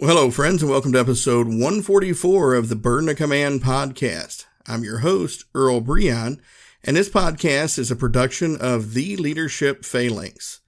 [0.00, 4.44] Well, hello, friends, and welcome to episode 144 of the Burden of Command podcast.
[4.64, 6.38] I'm your host, Earl Breon,
[6.84, 10.60] and this podcast is a production of The Leadership Phalanx.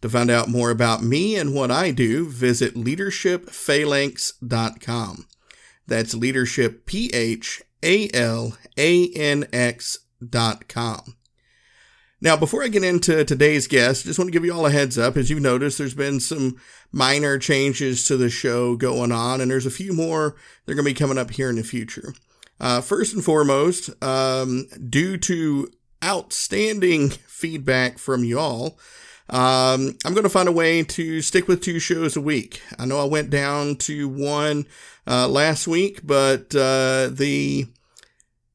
[0.00, 5.26] To find out more about me and what I do, visit leadershipphalanx.com.
[5.88, 11.16] That's leadership, P H A L A N X.com.
[12.20, 14.98] Now, before I get into today's guest, just want to give you all a heads
[14.98, 15.16] up.
[15.16, 16.56] As you've noticed, there's been some
[16.90, 20.84] minor changes to the show going on, and there's a few more that are going
[20.84, 22.12] to be coming up here in the future.
[22.58, 25.70] Uh, first and foremost, um, due to
[26.04, 28.80] outstanding feedback from y'all,
[29.30, 32.62] um, I'm going to find a way to stick with two shows a week.
[32.78, 34.66] I know I went down to one
[35.06, 37.68] uh, last week, but uh, the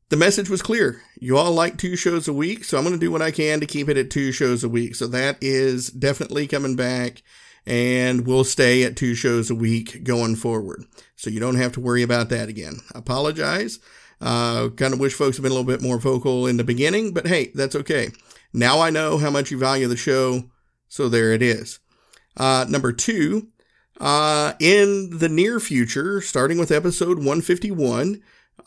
[0.10, 1.02] the message was clear.
[1.24, 3.62] You all like two shows a week, so I'm going to do what I can
[3.62, 4.94] to keep it at two shows a week.
[4.94, 7.24] So that is definitely coming back,
[7.66, 10.84] and we'll stay at two shows a week going forward.
[11.16, 12.82] So you don't have to worry about that again.
[12.94, 13.80] Apologize.
[14.20, 17.14] Uh, kind of wish folks had been a little bit more vocal in the beginning,
[17.14, 18.10] but hey, that's okay.
[18.52, 20.50] Now I know how much you value the show,
[20.90, 21.80] so there it is.
[22.36, 23.48] Uh, number two,
[24.02, 28.22] uh, in the near future, starting with episode 151,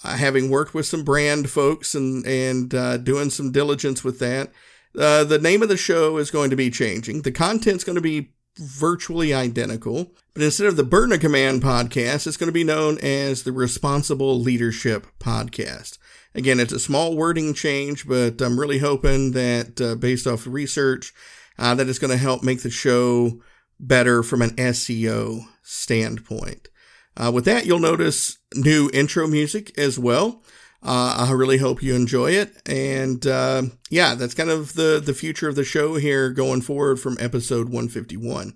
[0.05, 4.53] uh, having worked with some brand folks and and uh, doing some diligence with that,
[4.99, 7.23] uh, the name of the show is going to be changing.
[7.23, 12.27] The content's going to be virtually identical, but instead of the Burden of Command podcast,
[12.27, 15.99] it's going to be known as the Responsible Leadership Podcast.
[16.35, 21.13] Again, it's a small wording change, but I'm really hoping that uh, based off research,
[21.59, 23.41] uh, that it's going to help make the show
[23.81, 26.69] better from an SEO standpoint.
[27.17, 30.43] Uh, with that, you'll notice new intro music as well.
[30.83, 32.55] Uh, I really hope you enjoy it.
[32.67, 37.01] And uh, yeah, that's kind of the, the future of the show here going forward
[37.01, 38.55] from episode 151.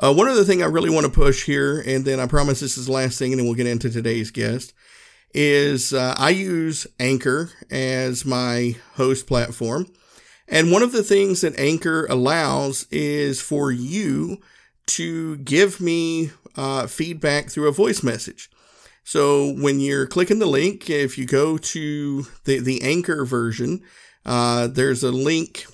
[0.00, 2.78] Uh, one other thing I really want to push here, and then I promise this
[2.78, 4.72] is the last thing, and then we'll get into today's guest,
[5.34, 9.86] is uh, I use Anchor as my host platform.
[10.46, 14.40] And one of the things that Anchor allows is for you
[14.86, 18.50] to give me uh, feedback through a voice message.
[19.04, 23.80] So when you're clicking the link, if you go to the, the Anchor version,
[24.26, 25.64] uh, there's a link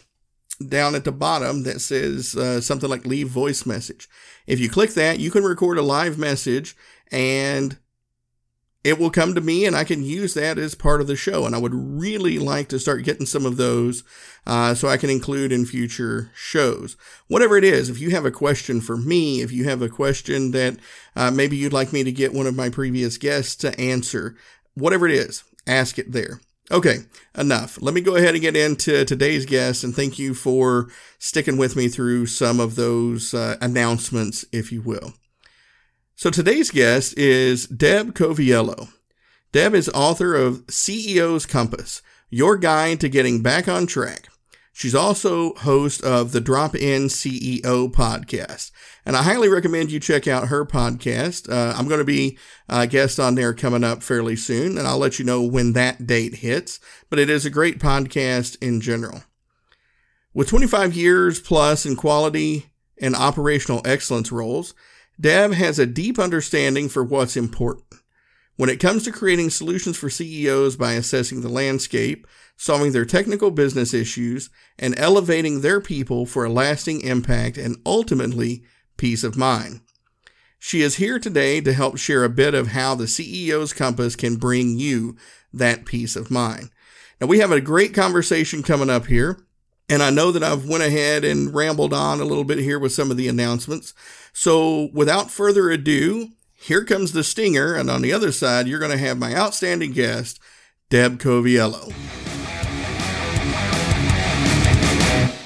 [0.69, 4.09] down at the bottom that says uh, something like leave voice message.
[4.47, 6.77] If you click that, you can record a live message
[7.11, 7.79] and
[8.85, 11.47] it will come to me and I can use that as part of the show.
[11.47, 14.05] And I would really like to start getting some of those
[14.47, 16.97] uh, so I can include in future shows.
[17.27, 20.51] Whatever it is, if you have a question for me, if you have a question
[20.51, 20.77] that
[21.17, 24.37] uh, maybe you'd like me to get one of my previous guests to answer,
[24.75, 26.41] whatever it is, ask it there.
[26.71, 27.01] Okay,
[27.37, 27.81] enough.
[27.81, 31.75] Let me go ahead and get into today's guest and thank you for sticking with
[31.75, 35.15] me through some of those uh, announcements, if you will.
[36.17, 38.89] So today's guest is Deb Coviello.
[39.51, 44.29] Deb is author of CEO's Compass, Your Guide to Getting Back on Track.
[44.73, 48.71] She's also host of the Drop In CEO podcast.
[49.05, 51.53] And I highly recommend you check out her podcast.
[51.53, 52.39] Uh, I'm going to be
[52.69, 56.07] a guest on there coming up fairly soon, and I'll let you know when that
[56.07, 56.79] date hits.
[57.11, 59.25] But it is a great podcast in general.
[60.33, 62.67] With 25 years plus in quality
[63.01, 64.75] and operational excellence roles,
[65.21, 67.95] Deb has a deep understanding for what's important.
[68.57, 72.27] When it comes to creating solutions for CEOs by assessing the landscape,
[72.57, 78.63] solving their technical business issues, and elevating their people for a lasting impact and ultimately
[78.97, 79.81] peace of mind.
[80.59, 84.37] She is here today to help share a bit of how the CEO's compass can
[84.37, 85.17] bring you
[85.53, 86.71] that peace of mind.
[87.21, 89.44] Now, we have a great conversation coming up here.
[89.87, 92.93] And I know that I've went ahead and rambled on a little bit here with
[92.93, 93.93] some of the announcements.
[94.33, 97.75] So without further ado, here comes the stinger.
[97.75, 100.41] And on the other side, you're going to have my outstanding guest,
[100.89, 101.93] Deb Coviello.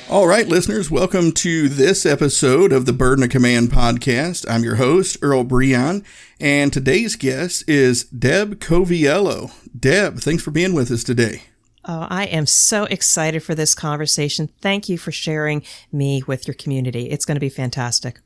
[0.09, 4.47] All right, listeners, welcome to this episode of the Burden of Command podcast.
[4.49, 6.05] I'm your host, Earl Breon,
[6.41, 9.53] and today's guest is Deb Coviello.
[9.79, 11.43] Deb, thanks for being with us today.
[11.91, 14.51] Oh, I am so excited for this conversation.
[14.61, 17.09] Thank you for sharing me with your community.
[17.09, 18.21] It's going to be fantastic.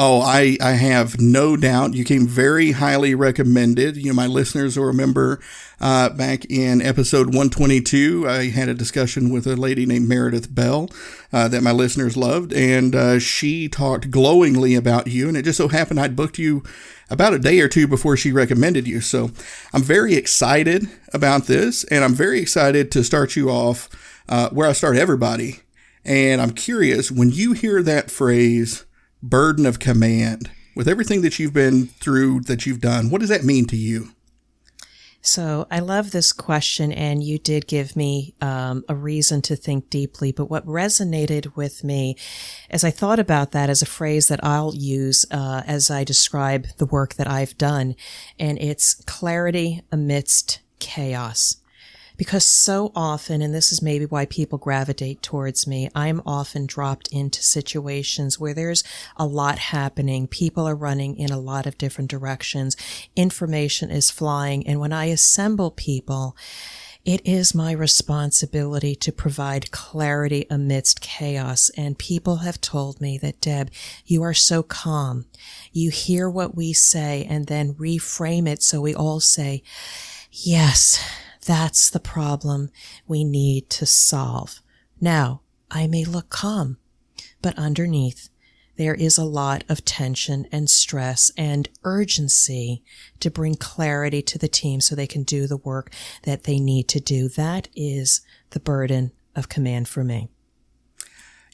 [0.00, 1.94] Oh, I, I have no doubt.
[1.94, 3.96] You came very highly recommended.
[3.96, 5.40] You know, my listeners will remember
[5.80, 10.88] uh, back in episode 122, I had a discussion with a lady named Meredith Bell
[11.32, 15.26] uh, that my listeners loved, and uh, she talked glowingly about you.
[15.26, 16.62] And it just so happened I'd booked you
[17.10, 19.00] about a day or two before she recommended you.
[19.00, 19.32] So
[19.72, 23.88] I'm very excited about this, and I'm very excited to start you off
[24.28, 25.62] uh, where I start everybody.
[26.04, 28.84] And I'm curious when you hear that phrase,
[29.22, 33.44] burden of command, with everything that you've been through, that you've done, what does that
[33.44, 34.10] mean to you?
[35.20, 39.90] So I love this question, and you did give me um, a reason to think
[39.90, 40.30] deeply.
[40.30, 42.16] But what resonated with me
[42.70, 46.68] as I thought about that as a phrase that I'll use uh, as I describe
[46.78, 47.96] the work that I've done,
[48.38, 51.56] and it's clarity amidst chaos
[52.18, 57.08] because so often, and this is maybe why people gravitate towards me, I'm often dropped
[57.12, 58.82] into situations where there's
[59.16, 60.26] a lot happening.
[60.26, 62.76] People are running in a lot of different directions.
[63.14, 64.66] Information is flying.
[64.66, 66.36] And when I assemble people,
[67.04, 71.70] it is my responsibility to provide clarity amidst chaos.
[71.76, 73.70] And people have told me that, Deb,
[74.04, 75.26] you are so calm.
[75.72, 79.62] You hear what we say and then reframe it so we all say,
[80.32, 81.00] yes,
[81.44, 82.70] that's the problem
[83.06, 84.60] we need to solve.
[85.00, 86.78] Now, I may look calm,
[87.42, 88.28] but underneath,
[88.76, 92.84] there is a lot of tension and stress and urgency
[93.18, 95.92] to bring clarity to the team so they can do the work
[96.22, 97.28] that they need to do.
[97.28, 98.20] That is
[98.50, 100.28] the burden of command for me.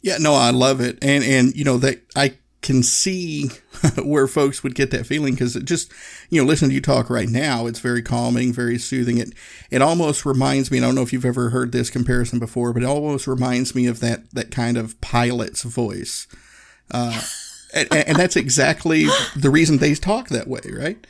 [0.02, 0.98] Yeah, no, I love it.
[1.02, 3.50] And, and, you know, that I can see
[4.02, 5.92] where folks would get that feeling because it just,
[6.30, 7.66] you know, listen to you talk right now.
[7.66, 9.18] It's very calming, very soothing.
[9.18, 9.34] It
[9.70, 10.78] it almost reminds me.
[10.78, 13.86] I don't know if you've ever heard this comparison before, but it almost reminds me
[13.86, 16.26] of that that kind of pilot's voice.
[16.90, 17.22] Uh,
[17.74, 19.06] and, and that's exactly
[19.36, 21.06] the reason they talk that way, right?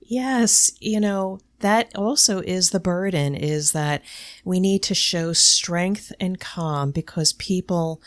[0.00, 4.02] Yes, you know, that also is the burden is that
[4.44, 8.00] we need to show strength and calm because people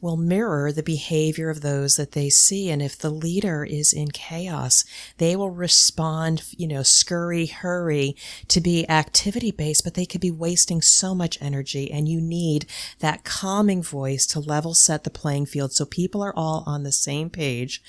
[0.00, 2.70] will mirror the behavior of those that they see.
[2.70, 4.84] And if the leader is in chaos,
[5.16, 8.14] they will respond, you know, scurry, hurry
[8.48, 11.90] to be activity based, but they could be wasting so much energy.
[11.90, 12.66] And you need
[12.98, 16.92] that calming voice to level set the playing field so people are all on the
[16.92, 17.82] same page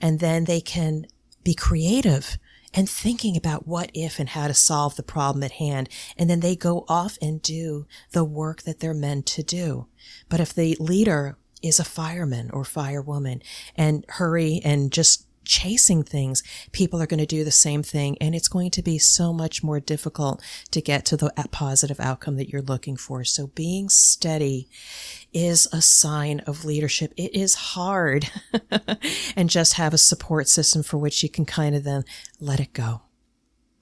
[0.00, 1.06] and then they can
[1.42, 2.38] be creative
[2.72, 5.88] and thinking about what if and how to solve the problem at hand.
[6.16, 9.86] And then they go off and do the work that they're meant to do.
[10.28, 13.42] But if the leader is a fireman or firewoman
[13.76, 18.16] and hurry and just chasing things, people are going to do the same thing.
[18.20, 22.36] And it's going to be so much more difficult to get to the positive outcome
[22.36, 23.24] that you're looking for.
[23.24, 24.68] So being steady
[25.32, 27.12] is a sign of leadership.
[27.16, 28.30] It is hard
[29.36, 32.04] and just have a support system for which you can kind of then
[32.38, 33.02] let it go.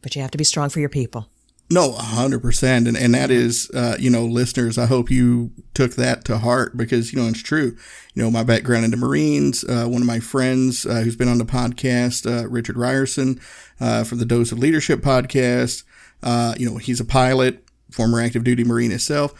[0.01, 1.29] But you have to be strong for your people.
[1.71, 4.79] No, hundred percent, and and that is, uh, you know, listeners.
[4.79, 7.77] I hope you took that to heart because you know it's true.
[8.15, 9.65] You know, my background in the Marines.
[9.65, 13.39] Uh, one of my friends uh, who's been on the podcast, uh, Richard Rierson,
[13.81, 15.85] uh, from the Dose of Leadership podcast.
[16.23, 19.35] Uh, you know, he's a pilot, former active duty Marine himself.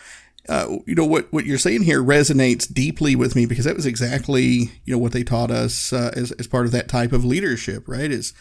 [0.51, 4.71] you know what what you're saying here resonates deeply with me because that was exactly
[4.85, 7.89] you know what they taught us as as part of that type of leadership.
[7.89, 8.11] Right?
[8.11, 8.35] Is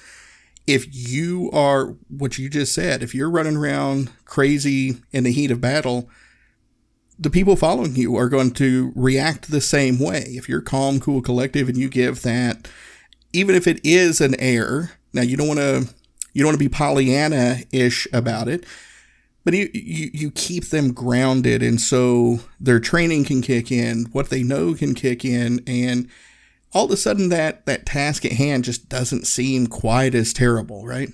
[0.67, 5.49] if you are what you just said, if you're running around crazy in the heat
[5.49, 6.09] of battle,
[7.17, 10.23] the people following you are going to react the same way.
[10.27, 12.67] If you're calm, cool, collective, and you give that,
[13.33, 15.89] even if it is an error, now you don't want to
[16.33, 18.65] you don't want to be Pollyanna ish about it,
[19.43, 24.29] but you, you you keep them grounded, and so their training can kick in, what
[24.29, 26.09] they know can kick in, and
[26.77, 30.85] all of a sudden that that task at hand just doesn't seem quite as terrible,
[30.85, 31.09] right?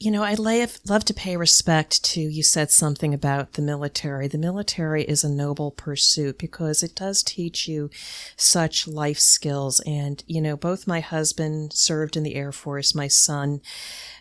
[0.00, 4.28] You know, I love to pay respect to you said something about the military.
[4.28, 7.90] The military is a noble pursuit because it does teach you
[8.34, 9.80] such life skills.
[9.80, 13.60] And, you know, both my husband served in the Air Force, my son,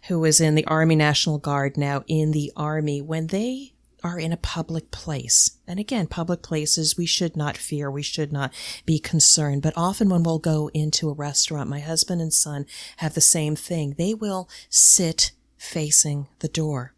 [0.09, 3.71] who was in the Army National Guard, now in the Army, when they
[4.03, 5.57] are in a public place.
[5.67, 8.53] And again, public places, we should not fear, we should not
[8.85, 9.61] be concerned.
[9.61, 12.65] But often when we'll go into a restaurant, my husband and son
[12.97, 13.95] have the same thing.
[13.97, 16.93] They will sit facing the door.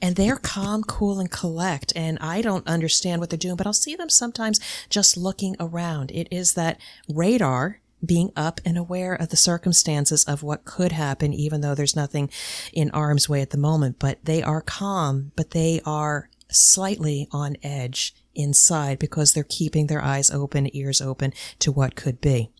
[0.00, 1.92] And they're calm, cool, and collect.
[1.96, 6.10] And I don't understand what they're doing, but I'll see them sometimes just looking around.
[6.10, 6.78] It is that
[7.08, 11.96] radar being up and aware of the circumstances of what could happen, even though there's
[11.96, 12.28] nothing
[12.72, 13.98] in arm's way at the moment.
[13.98, 20.02] But they are calm, but they are slightly on edge inside because they're keeping their
[20.02, 22.50] eyes open, ears open to what could be.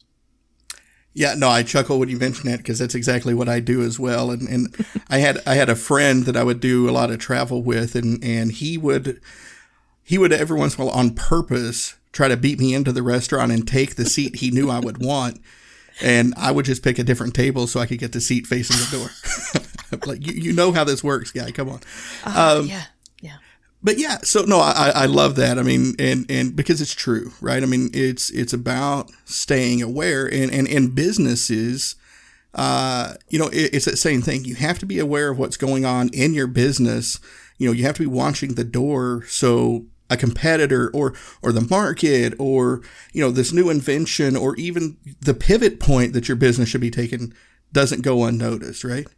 [1.14, 3.98] Yeah, no, I chuckle when you mention that because that's exactly what I do as
[3.98, 4.30] well.
[4.30, 7.18] And and I had I had a friend that I would do a lot of
[7.18, 9.20] travel with, and and he would
[10.02, 13.02] he would every once in a while on purpose try to beat me into the
[13.02, 15.40] restaurant and take the seat he knew I would want.
[16.00, 18.76] And I would just pick a different table so I could get the seat facing
[18.76, 20.06] the door.
[20.06, 21.50] like you, you know how this works, guy.
[21.50, 21.80] Come on.
[22.24, 22.84] Uh, um, yeah, yeah.
[23.82, 25.58] But yeah, so no, I, I love that.
[25.58, 27.62] I mean, and and because it's true, right?
[27.62, 31.96] I mean, it's it's about staying aware, and and in businesses,
[32.54, 34.44] uh, you know, it, it's that same thing.
[34.44, 37.18] You have to be aware of what's going on in your business.
[37.58, 41.66] You know, you have to be watching the door so a competitor or or the
[41.68, 46.68] market or you know this new invention or even the pivot point that your business
[46.68, 47.32] should be taking
[47.72, 49.08] doesn't go unnoticed, right?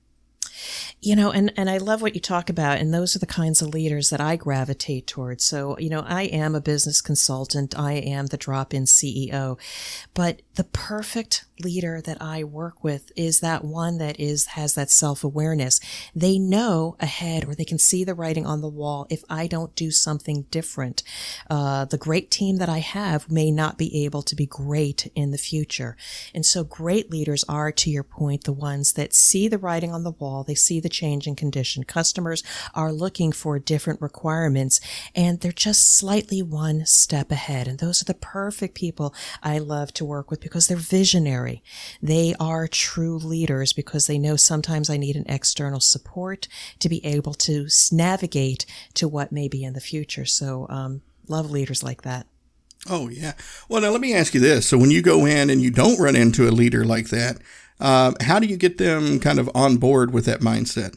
[1.01, 3.61] You know, and, and I love what you talk about, and those are the kinds
[3.61, 5.45] of leaders that I gravitate towards.
[5.45, 7.79] So, you know, I am a business consultant.
[7.79, 9.59] I am the drop in CEO,
[10.15, 14.91] but the perfect leader that I work with is that one that is, has that
[14.91, 15.81] self awareness.
[16.15, 19.75] They know ahead or they can see the writing on the wall if I don't
[19.75, 21.03] do something different.
[21.49, 25.31] Uh, the great team that I have may not be able to be great in
[25.31, 25.97] the future.
[26.35, 30.05] And so great leaders are, to your point, the ones that see the writing on
[30.05, 30.45] the wall.
[30.45, 31.85] They see the change in condition.
[31.85, 32.43] Customers
[32.75, 34.81] are looking for different requirements
[35.15, 37.69] and they're just slightly one step ahead.
[37.69, 41.63] And those are the perfect people I love to work with because they're visionary.
[42.03, 46.47] They are true leaders because they know sometimes I need an external support
[46.81, 50.27] to be able to navigate to what may be in the future.
[50.27, 52.27] So, um, love leaders like that.
[52.89, 53.33] Oh, yeah.
[53.69, 54.69] Well, now let me ask you this.
[54.69, 57.39] So, when you go in and you don't run into a leader like that,
[57.81, 60.95] uh, how do you get them kind of on board with that mindset?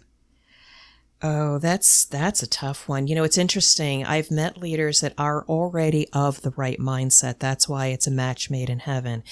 [1.23, 3.07] Oh, that's that's a tough one.
[3.07, 4.05] You know, it's interesting.
[4.05, 7.39] I've met leaders that are already of the right mindset.
[7.39, 9.23] That's why it's a match made in heaven.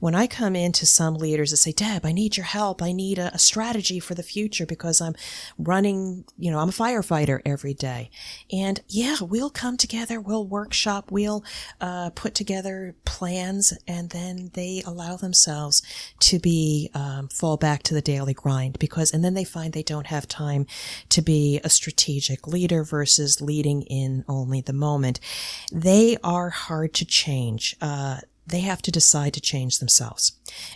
[0.00, 2.80] When I come into some leaders that say, "Deb, I need your help.
[2.80, 5.14] I need a, a strategy for the future because I'm
[5.58, 8.08] running, you know, I'm a firefighter every day."
[8.50, 11.44] And yeah, we'll come together, we'll workshop, we'll
[11.78, 15.82] uh, put together plans, and then they allow themselves
[16.20, 19.82] to be um, fall back to the daily grind because, and then they find they
[19.82, 20.64] don't have time
[21.10, 25.18] to be be a strategic leader versus leading in only the moment.
[25.72, 27.74] They are hard to change.
[27.80, 30.32] Uh, they have to decide to change themselves.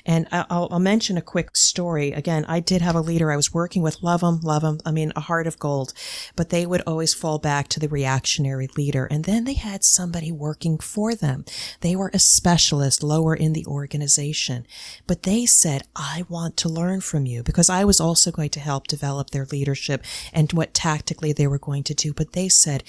[0.06, 2.12] And I'll, I'll, mention a quick story.
[2.12, 4.78] Again, I did have a leader I was working with, love them, love them.
[4.86, 5.92] I mean, a heart of gold,
[6.34, 9.06] but they would always fall back to the reactionary leader.
[9.06, 11.44] And then they had somebody working for them.
[11.80, 14.66] They were a specialist lower in the organization,
[15.06, 18.60] but they said, I want to learn from you because I was also going to
[18.60, 22.14] help develop their leadership and what tactically they were going to do.
[22.14, 22.82] But they said,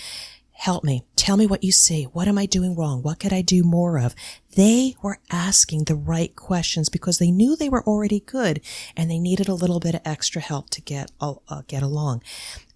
[0.60, 1.06] Help me.
[1.16, 2.04] Tell me what you see.
[2.04, 3.02] What am I doing wrong?
[3.02, 4.14] What could I do more of?
[4.60, 8.60] They were asking the right questions because they knew they were already good
[8.94, 12.24] and they needed a little bit of extra help to get, uh, get along.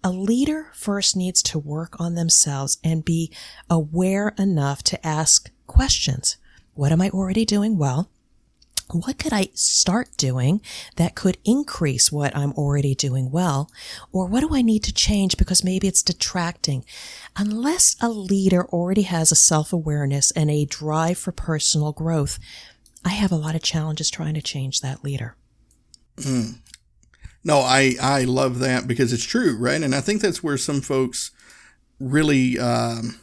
[0.02, 3.30] A leader first needs to work on themselves and be
[3.68, 6.38] aware enough to ask questions.
[6.72, 8.08] What am I already doing well?
[8.90, 10.60] What could I start doing
[10.96, 13.70] that could increase what I'm already doing well?
[14.12, 16.84] Or what do I need to change because maybe it's detracting?
[17.36, 22.38] Unless a leader already has a self awareness and a drive for personal growth,
[23.04, 25.36] I have a lot of challenges trying to change that leader.
[26.16, 26.58] Mm.
[27.42, 29.82] No, I, I love that because it's true, right?
[29.82, 31.30] And I think that's where some folks
[32.00, 33.20] really, um,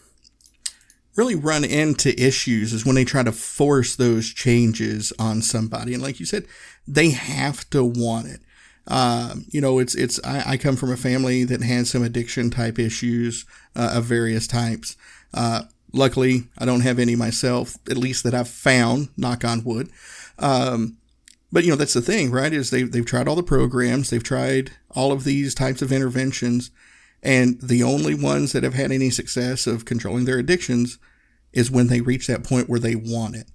[1.15, 5.94] really run into issues is when they try to force those changes on somebody.
[5.94, 6.46] And like you said,
[6.88, 8.41] they have to want it.
[8.88, 12.50] Um, you know, it's, it's, I, I, come from a family that has some addiction
[12.50, 14.98] type issues uh, of various types.
[15.34, 15.63] Uh,
[15.94, 19.91] luckily, I don't have any myself, at least that I've found, knock on wood.
[20.39, 20.98] Um,
[21.51, 22.51] but you know, that's the thing, right?
[22.51, 26.72] Is they, they've tried all the programs, they've tried all of these types of interventions,
[27.23, 30.97] and the only ones that have had any success of controlling their addictions
[31.53, 33.47] is when they reach that point where they want it.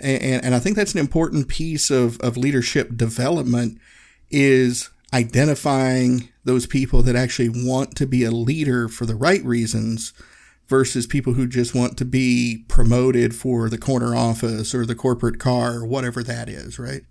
[0.00, 3.78] And, and I think that's an important piece of, of leadership development
[4.30, 10.12] is identifying those people that actually want to be a leader for the right reasons
[10.66, 15.38] versus people who just want to be promoted for the corner office or the corporate
[15.38, 17.02] car or whatever that is, right?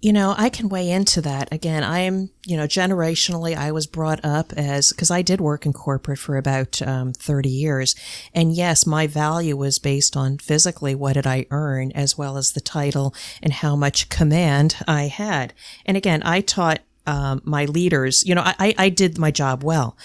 [0.00, 1.52] You know, I can weigh into that.
[1.52, 5.72] Again, I'm, you know, generationally, I was brought up as, because I did work in
[5.72, 7.94] corporate for about um, 30 years.
[8.34, 12.52] And yes, my value was based on physically what did I earn, as well as
[12.52, 15.54] the title and how much command I had.
[15.86, 19.96] And again, I taught um, my leaders, you know, I, I did my job well.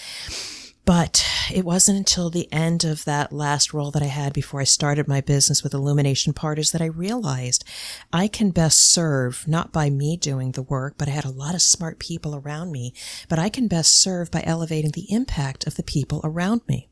[0.84, 4.64] But it wasn't until the end of that last role that I had before I
[4.64, 7.64] started my business with Illumination Partners that I realized
[8.12, 11.54] I can best serve not by me doing the work, but I had a lot
[11.54, 12.94] of smart people around me,
[13.28, 16.88] but I can best serve by elevating the impact of the people around me.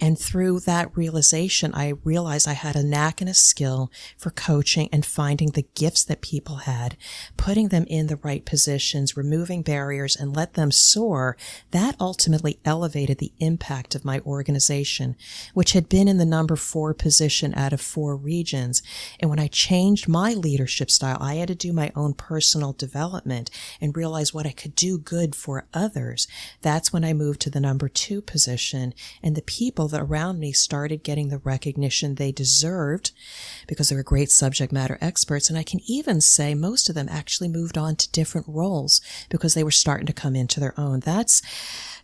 [0.00, 4.88] And through that realization, I realized I had a knack and a skill for coaching
[4.92, 6.96] and finding the gifts that people had,
[7.36, 11.36] putting them in the right positions, removing barriers and let them soar.
[11.70, 15.16] That ultimately elevated the impact of my organization,
[15.54, 18.82] which had been in the number four position out of four regions.
[19.18, 23.50] And when I changed my leadership style, I had to do my own personal development
[23.80, 26.26] and realize what I could do good for others.
[26.62, 30.52] That's when I moved to the number two position and the people that around me
[30.52, 33.12] started getting the recognition they deserved
[33.68, 35.50] because they were great subject matter experts.
[35.50, 39.52] And I can even say most of them actually moved on to different roles because
[39.52, 41.00] they were starting to come into their own.
[41.00, 41.42] That's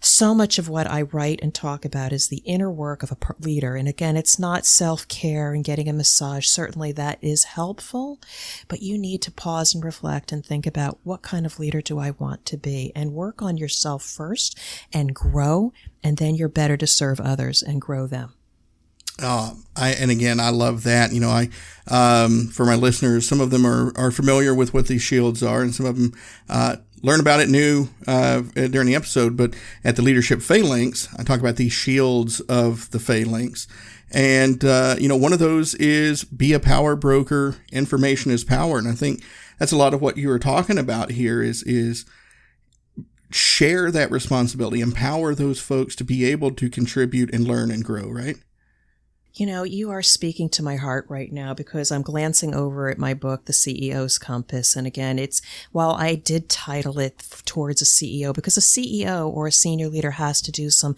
[0.07, 3.17] so much of what I write and talk about is the inner work of a
[3.41, 3.77] leader.
[3.77, 6.47] And again, it's not self care and getting a massage.
[6.47, 8.21] Certainly that is helpful,
[8.69, 11.99] but you need to pause and reflect and think about what kind of leader do
[11.99, 14.59] I want to be and work on yourself first
[14.93, 15.73] and grow.
[16.03, 18.35] And then you're better to serve others and grow them.
[19.21, 21.13] Uh, I and again, I love that.
[21.13, 21.49] You know, I
[21.89, 25.63] um, for my listeners, some of them are are familiar with what these shields are,
[25.63, 26.13] and some of them
[26.51, 29.37] uh, learn about it new uh, during the episode.
[29.37, 33.67] But at the leadership phalanx, I talk about these shields of the phalanx,
[34.13, 37.57] and uh, you know, one of those is be a power broker.
[37.73, 39.23] Information is power, and I think
[39.59, 41.43] that's a lot of what you were talking about here.
[41.43, 42.05] Is is
[43.31, 48.09] share that responsibility, empower those folks to be able to contribute and learn and grow.
[48.09, 48.37] Right.
[49.37, 52.97] You know, you are speaking to my heart right now because I'm glancing over at
[52.97, 54.75] my book, The CEO's Compass.
[54.75, 59.47] And again, it's while I did title it towards a CEO because a CEO or
[59.47, 60.97] a senior leader has to do some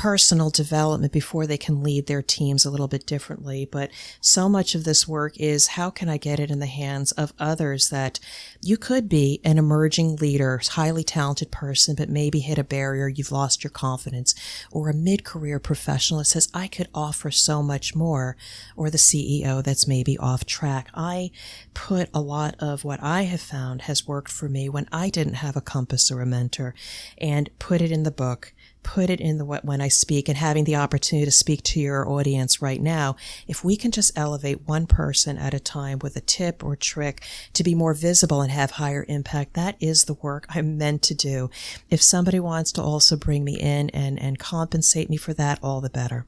[0.00, 3.68] personal development before they can lead their teams a little bit differently.
[3.70, 7.12] But so much of this work is how can I get it in the hands
[7.12, 8.18] of others that
[8.62, 13.30] you could be an emerging leader, highly talented person, but maybe hit a barrier, you've
[13.30, 14.34] lost your confidence,
[14.72, 18.38] or a mid-career professional that says, I could offer so much more,
[18.76, 20.88] or the CEO that's maybe off track.
[20.94, 21.30] I
[21.74, 25.34] put a lot of what I have found has worked for me when I didn't
[25.34, 26.74] have a compass or a mentor
[27.18, 30.64] and put it in the book put it in the when I speak and having
[30.64, 33.16] the opportunity to speak to your audience right now,
[33.46, 37.22] if we can just elevate one person at a time with a tip or trick
[37.52, 41.14] to be more visible and have higher impact, that is the work I'm meant to
[41.14, 41.50] do.
[41.90, 45.80] If somebody wants to also bring me in and, and compensate me for that, all
[45.80, 46.26] the better.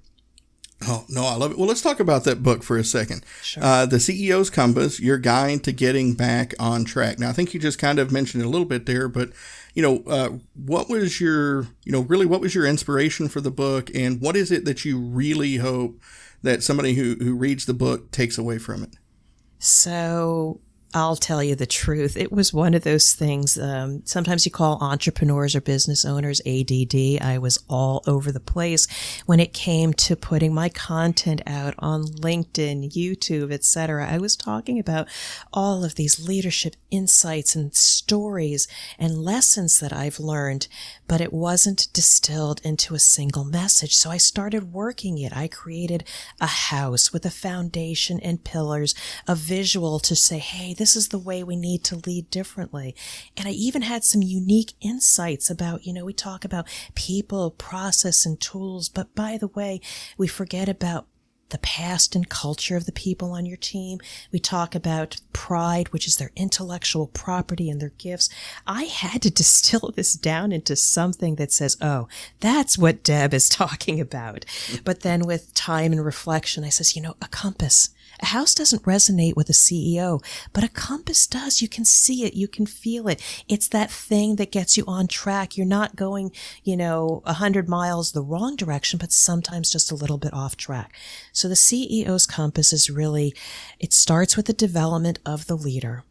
[0.88, 1.58] Oh, no, I love it.
[1.58, 3.24] Well, let's talk about that book for a second.
[3.42, 3.62] Sure.
[3.62, 7.18] Uh, the CEO's Compass, Your Guide to Getting Back on Track.
[7.18, 9.30] Now, I think you just kind of mentioned it a little bit there, but
[9.74, 13.50] you know, uh, what was your, you know, really what was your inspiration for the
[13.50, 16.00] book, and what is it that you really hope
[16.42, 18.96] that somebody who who reads the book takes away from it?
[19.58, 20.60] So
[20.94, 22.18] I'll tell you the truth.
[22.18, 23.58] It was one of those things.
[23.58, 27.22] Um, sometimes you call entrepreneurs or business owners ADD.
[27.22, 28.86] I was all over the place
[29.24, 34.06] when it came to putting my content out on LinkedIn, YouTube, etc.
[34.06, 35.08] I was talking about
[35.50, 40.68] all of these leadership insights and stories and lessons that I've learned,
[41.08, 43.96] but it wasn't distilled into a single message.
[43.96, 45.34] So I started working it.
[45.34, 46.04] I created
[46.38, 48.94] a house with a foundation and pillars,
[49.26, 52.92] a visual to say, Hey, this is the way we need to lead differently.
[53.36, 56.66] And I even had some unique insights about, you know, we talk about
[56.96, 59.80] people, process and tools, but by the way,
[60.18, 61.06] we forget about
[61.50, 64.00] the past and culture of the people on your team.
[64.32, 68.28] We talk about pride, which is their intellectual property and their gifts.
[68.66, 72.08] I had to distill this down into something that says, oh,
[72.40, 74.46] that's what Deb is talking about.
[74.46, 74.82] Mm-hmm.
[74.82, 77.90] But then with time and reflection, I says, you know, a compass.
[78.22, 81.60] A house doesn't resonate with a CEO, but a compass does.
[81.60, 82.34] You can see it.
[82.34, 83.20] You can feel it.
[83.48, 85.56] It's that thing that gets you on track.
[85.56, 86.30] You're not going,
[86.62, 90.56] you know, a hundred miles the wrong direction, but sometimes just a little bit off
[90.56, 90.94] track.
[91.32, 93.34] So the CEO's compass is really,
[93.80, 96.04] it starts with the development of the leader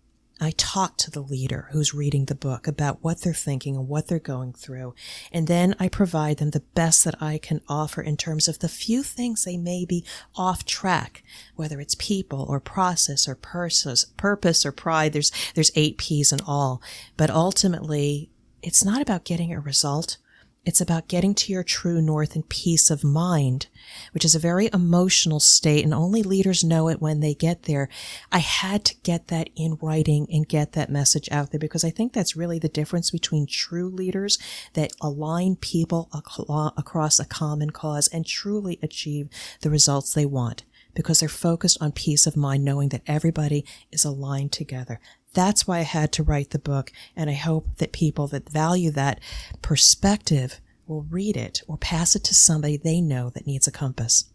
[0.43, 4.08] I talk to the leader who's reading the book about what they're thinking and what
[4.08, 4.95] they're going through.
[5.32, 8.67] And then I provide them the best that I can offer in terms of the
[8.67, 10.04] few things they may be
[10.36, 11.23] off track,
[11.56, 15.13] whether it's people or process or purpose, purpose or pride.
[15.13, 16.82] There's, there's eight P's in all.
[17.17, 18.32] But ultimately,
[18.63, 20.17] it's not about getting a result.
[20.63, 23.65] It's about getting to your true north and peace of mind,
[24.12, 27.89] which is a very emotional state and only leaders know it when they get there.
[28.32, 31.89] I had to get that in writing and get that message out there because I
[31.89, 34.38] think that's really the difference between true leaders
[34.74, 39.30] that align people across a common cause and truly achieve
[39.62, 44.06] the results they want because they're focused on peace of mind, knowing that everybody is
[44.06, 45.00] aligned together.
[45.34, 46.91] That's why I had to write the book.
[47.15, 49.20] And I hope that people that value that
[49.62, 54.26] perspective will read it or pass it to somebody they know that needs a compass.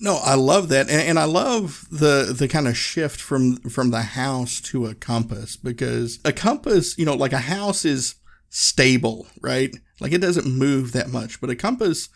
[0.00, 3.90] No, I love that, and, and, I love the the kind of shift from from
[3.90, 8.16] the house to a compass because a compass, you know, like a house is
[8.50, 9.74] stable, right?
[10.00, 12.08] Like it doesn't move that much, but a compass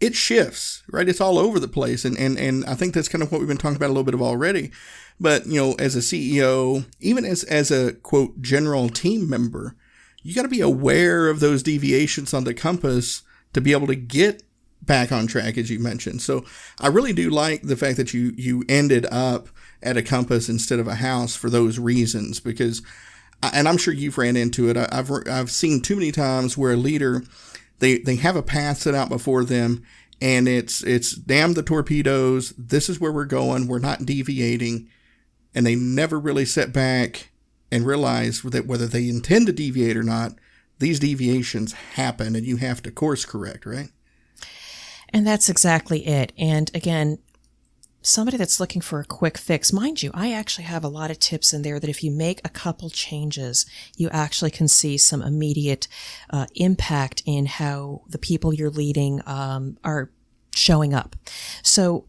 [0.00, 1.08] it shifts, right?
[1.08, 2.04] It's all over the place.
[2.04, 4.04] And, and, and I think that's kind of what we've been talking about a little
[4.04, 4.70] bit of already.
[5.18, 9.74] But, you know, as a CEO, even as, as a quote, general team member,
[10.22, 13.94] you got to be aware of those deviations on the compass to be able to
[13.94, 14.42] get
[14.82, 16.20] back on track, as you mentioned.
[16.20, 16.44] So
[16.80, 19.48] I really do like the fact that you, you ended up
[19.82, 22.82] at a compass instead of a house for those reasons, because,
[23.42, 24.76] and I'm sure you've ran into it.
[24.76, 27.22] I've, I've seen too many times where a leader,
[27.78, 29.82] they they have a path set out before them
[30.20, 34.88] and it's it's damn the torpedoes this is where we're going we're not deviating
[35.56, 37.30] and they never really set back
[37.72, 40.34] and realize that whether they intend to deviate or not
[40.78, 43.88] these deviations happen and you have to course correct right
[45.08, 47.18] and that's exactly it and again
[48.02, 51.18] somebody that's looking for a quick fix, mind you, I actually have a lot of
[51.18, 53.66] tips in there that if you make a couple changes,
[53.96, 55.88] you actually can see some immediate
[56.30, 60.10] uh, impact in how the people you're leading um, are
[60.54, 61.16] showing up.
[61.64, 62.06] So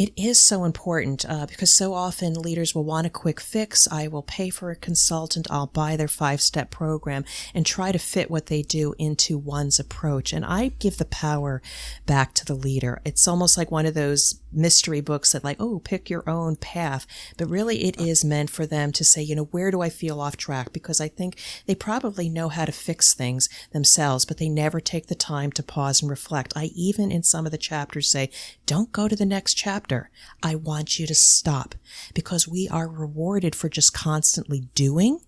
[0.00, 3.86] it is so important uh, because so often leaders will want a quick fix.
[3.92, 5.46] I will pay for a consultant.
[5.50, 9.78] I'll buy their five step program and try to fit what they do into one's
[9.78, 10.32] approach.
[10.32, 11.60] And I give the power
[12.06, 13.02] back to the leader.
[13.04, 17.06] It's almost like one of those mystery books that like, oh, pick your own path.
[17.36, 20.18] But really it is meant for them to say, you know, where do I feel
[20.18, 20.72] off track?
[20.72, 25.08] Because I think they probably know how to fix things themselves, but they never take
[25.08, 26.54] the time to pause and reflect.
[26.56, 28.30] I even in some of the chapters say,
[28.70, 30.10] don't go to the next chapter.
[30.44, 31.74] I want you to stop
[32.14, 35.22] because we are rewarded for just constantly doing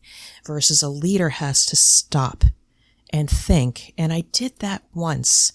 [0.46, 2.44] versus a leader has to stop
[3.10, 3.94] and think.
[3.98, 5.52] And I did that once.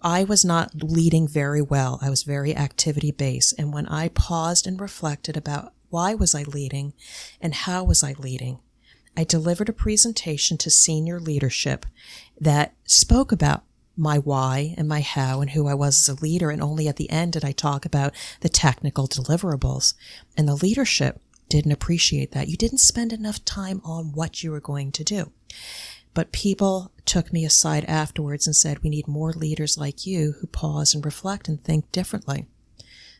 [0.00, 1.98] I was not leading very well.
[2.00, 3.52] I was very activity based.
[3.58, 6.92] And when I paused and reflected about why was I leading
[7.40, 8.60] and how was I leading,
[9.16, 11.84] I delivered a presentation to senior leadership
[12.40, 13.64] that spoke about
[13.96, 16.50] my why and my how and who I was as a leader.
[16.50, 19.94] And only at the end did I talk about the technical deliverables.
[20.36, 22.48] And the leadership didn't appreciate that.
[22.48, 25.30] You didn't spend enough time on what you were going to do.
[26.14, 30.46] But people took me aside afterwards and said, we need more leaders like you who
[30.46, 32.46] pause and reflect and think differently.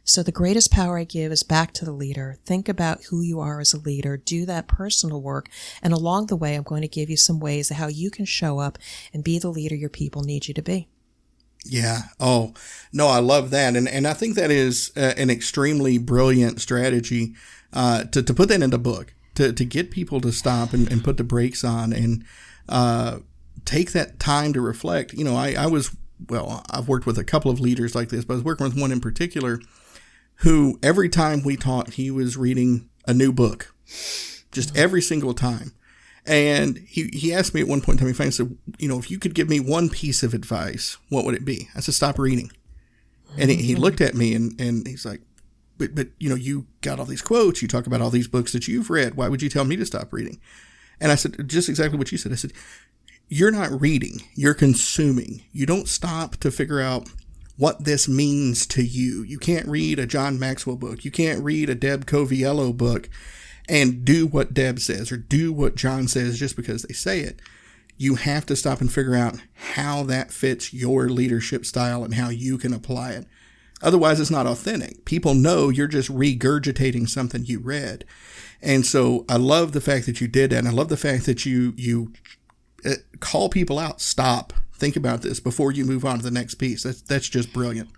[0.07, 2.37] So the greatest power I give is back to the leader.
[2.45, 4.19] Think about who you are as a leader.
[4.19, 5.49] Do that personal work.
[5.83, 8.27] And along the way, I'm going to give you some ways of how you can
[8.27, 8.79] show up
[9.15, 10.89] and be the leader your people need you to be.
[11.65, 12.03] Yeah.
[12.21, 12.53] Oh,
[12.93, 13.75] no, I love that.
[13.75, 17.33] And, and I think that is uh, an extremely brilliant strategy
[17.73, 20.91] uh, to, to put that in a book, to, to get people to stop and,
[20.93, 22.25] and put the brakes on and
[22.69, 23.21] uh,
[23.65, 25.15] take that time to reflect.
[25.15, 25.97] You know, I, I was,
[26.29, 28.79] well, I've worked with a couple of leaders like this, but I was working with
[28.79, 29.61] one in particular
[30.37, 33.75] who every time we talked, he was reading a new book,
[34.53, 35.73] just every single time.
[36.27, 39.11] And he, he asked me at one point in time, he said, you know, if
[39.11, 41.69] you could give me one piece of advice, what would it be?
[41.75, 42.51] I said, stop reading.
[43.37, 43.83] And he, he mm-hmm.
[43.83, 45.21] looked at me and, and he's like,
[45.77, 47.61] but, but, you know, you got all these quotes.
[47.61, 49.17] You talk about all these books that you've read.
[49.17, 50.41] Why would you tell me to stop reading?
[51.01, 52.33] And I said, just exactly what you said.
[52.33, 52.53] I said,
[53.29, 55.43] you're not reading, you're consuming.
[55.53, 57.09] You don't stop to figure out
[57.57, 59.23] what this means to you.
[59.23, 61.05] You can't read a John Maxwell book.
[61.05, 63.09] You can't read a Deb Coviello book
[63.69, 67.41] and do what Deb says or do what John says just because they say it.
[67.97, 72.29] You have to stop and figure out how that fits your leadership style and how
[72.29, 73.27] you can apply it.
[73.83, 75.05] Otherwise, it's not authentic.
[75.05, 78.05] People know you're just regurgitating something you read.
[78.61, 80.59] And so I love the fact that you did that.
[80.59, 82.13] And I love the fact that you, you
[82.85, 86.57] uh, call people out, stop, think about this before you move on to the next
[86.57, 86.83] piece.
[86.83, 87.89] That's that's just brilliant.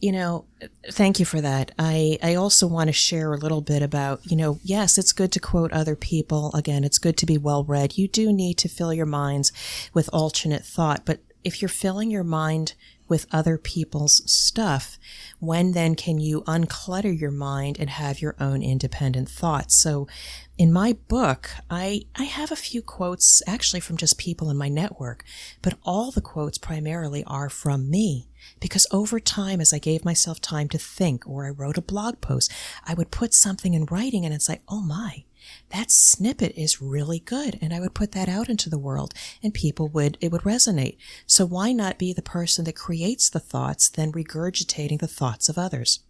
[0.00, 0.44] you know,
[0.90, 1.72] thank you for that.
[1.78, 5.32] I, I also want to share a little bit about, you know, yes, it's good
[5.32, 6.52] to quote other people.
[6.54, 7.96] Again, it's good to be well read.
[7.96, 9.50] You do need to fill your minds
[9.94, 12.74] with alternate thought, but if you're filling your mind
[13.08, 14.98] with other people's stuff,
[15.38, 19.80] when then can you unclutter your mind and have your own independent thoughts?
[19.80, 20.08] So
[20.56, 24.68] in my book, I, I have a few quotes actually from just people in my
[24.68, 25.24] network,
[25.62, 28.28] but all the quotes primarily are from me.
[28.60, 32.20] Because over time, as I gave myself time to think or I wrote a blog
[32.20, 32.52] post,
[32.86, 35.24] I would put something in writing and it's like, oh my,
[35.70, 37.58] that snippet is really good.
[37.60, 40.96] And I would put that out into the world and people would, it would resonate.
[41.26, 45.58] So why not be the person that creates the thoughts, then regurgitating the thoughts of
[45.58, 46.00] others?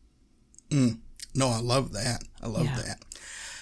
[0.71, 0.99] Mm.
[1.35, 2.23] No, I love that.
[2.43, 2.77] I love yeah.
[2.77, 3.05] that.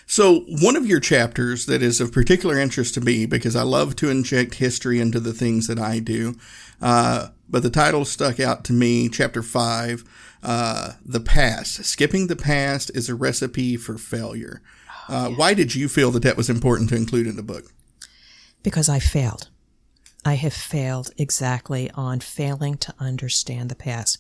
[0.07, 3.97] So, one of your chapters that is of particular interest to me because I love
[3.97, 6.37] to inject history into the things that I do,
[6.83, 10.03] uh, but the title stuck out to me, chapter five,
[10.43, 11.85] uh, The Past.
[11.85, 14.63] Skipping the past is a recipe for failure.
[15.09, 17.67] Uh, why did you feel that that was important to include in the book?
[18.63, 19.49] Because I failed.
[20.25, 24.19] I have failed exactly on failing to understand the past,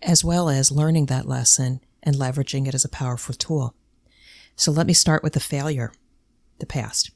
[0.00, 3.74] as well as learning that lesson and leveraging it as a powerful tool.
[4.56, 5.92] So let me start with the failure,
[6.60, 7.10] the past.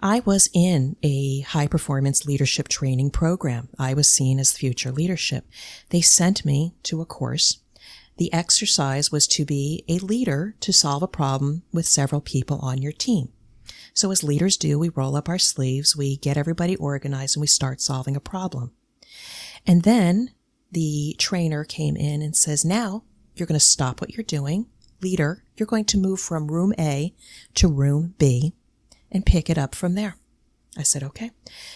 [0.00, 3.68] I was in a high performance leadership training program.
[3.78, 5.44] I was seen as future leadership.
[5.90, 7.58] They sent me to a course
[8.18, 12.82] the exercise was to be a leader to solve a problem with several people on
[12.82, 13.28] your team.
[13.94, 17.46] So as leaders do, we roll up our sleeves, we get everybody organized, and we
[17.46, 18.72] start solving a problem.
[19.66, 20.32] And then
[20.70, 24.66] the trainer came in and says, now you're going to stop what you're doing.
[25.00, 27.14] Leader, you're going to move from room A
[27.54, 28.52] to room B
[29.10, 30.16] and pick it up from there.
[30.76, 31.30] I said, okay.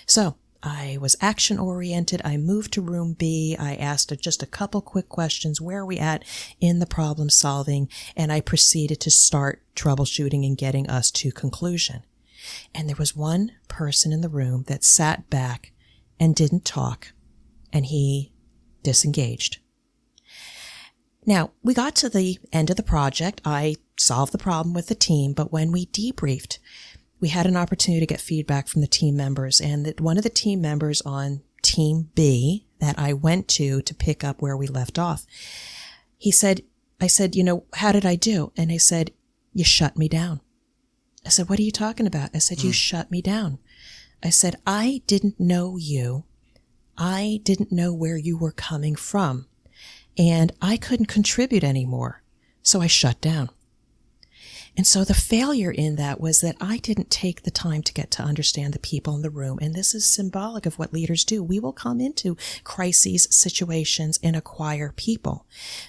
[0.07, 2.23] So I was action oriented.
[2.25, 3.57] I moved to room B.
[3.59, 5.61] I asked just a couple quick questions.
[5.61, 6.25] Where are we at
[6.61, 7.89] in the problem solving?
[8.17, 12.05] And I proceeded to start troubleshooting and getting us to conclusion.
[12.75, 15.73] And there was one person in the room that sat back
[16.21, 17.13] and didn't talk
[17.73, 18.33] and he
[18.83, 19.59] disengaged.
[21.25, 23.41] Now, we got to the end of the project.
[23.45, 26.59] I solved the problem with the team, but when we debriefed,
[27.23, 30.25] we had an opportunity to get feedback from the team members and that one of
[30.25, 34.67] the team members on team B that I went to to pick up where we
[34.67, 35.25] left off,
[36.19, 36.63] he said,
[37.01, 38.53] I said, you know, how did I do?
[38.57, 39.13] And he said,
[39.55, 40.41] you shut me down.
[41.25, 42.31] I said, what are you talking about?
[42.35, 42.75] I said, you mm.
[42.75, 43.61] shut me down.
[44.21, 46.25] I said, I didn't know you.
[46.99, 49.47] I didn't know where you were coming from
[50.19, 52.23] and I couldn't contribute anymore.
[52.63, 53.51] So I shut down.
[54.75, 58.11] And so the failure in that was that I didn't take the time to get
[58.13, 59.59] to understand the people in the room.
[59.61, 61.43] And this is symbolic of what leaders do.
[61.43, 65.45] We will come into crises, situations, and acquire people.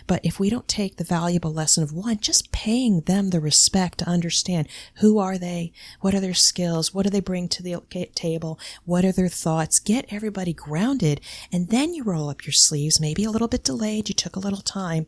[0.06, 4.00] But if we don't take the valuable lesson of one, just paying them the respect
[4.00, 5.72] to understand who are they?
[6.02, 6.93] What are their skills?
[6.93, 7.78] What do they bring to the
[8.15, 8.60] table?
[8.84, 9.80] What are their thoughts?
[9.80, 11.22] Get everybody grounded.
[11.54, 14.10] And then you roll up your sleeves, maybe a little bit delayed.
[14.10, 15.06] You took a little time,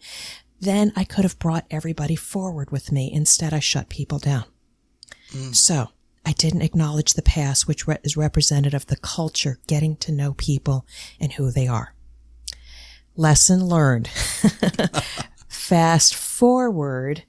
[0.65, 3.12] then I could have brought everybody forward with me.
[3.12, 4.45] Instead, I shut people down.
[5.32, 5.56] Mm.
[5.56, 5.89] So
[6.25, 10.34] I didn't acknowledge the past, which re- is representative of the culture, getting to know
[10.34, 10.86] people
[11.19, 11.93] and who they are.
[13.15, 14.08] Lesson learned.
[15.47, 17.23] Fast forward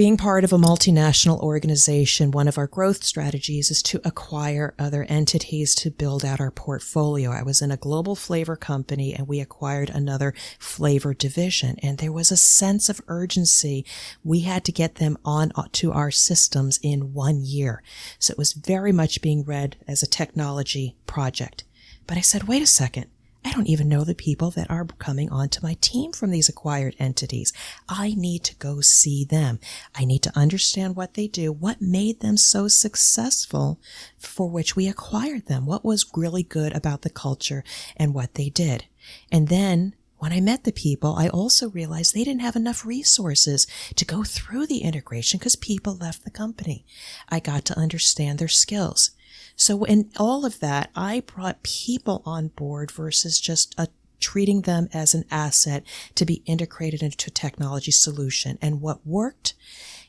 [0.00, 5.04] being part of a multinational organization, one of our growth strategies is to acquire other
[5.10, 7.30] entities to build out our portfolio.
[7.30, 12.12] I was in a global flavor company and we acquired another flavor division and there
[12.12, 13.84] was a sense of urgency.
[14.24, 17.82] We had to get them on uh, to our systems in one year.
[18.18, 21.64] So it was very much being read as a technology project.
[22.06, 23.08] But I said, wait a second.
[23.44, 26.94] I don't even know the people that are coming onto my team from these acquired
[26.98, 27.52] entities.
[27.88, 29.60] I need to go see them.
[29.94, 33.80] I need to understand what they do, what made them so successful
[34.18, 37.64] for which we acquired them, what was really good about the culture
[37.96, 38.84] and what they did.
[39.32, 43.66] And then when I met the people, I also realized they didn't have enough resources
[43.96, 46.84] to go through the integration because people left the company.
[47.30, 49.12] I got to understand their skills.
[49.60, 54.88] So in all of that, I brought people on board versus just a treating them
[54.94, 58.58] as an asset to be integrated into a technology solution.
[58.62, 59.52] And what worked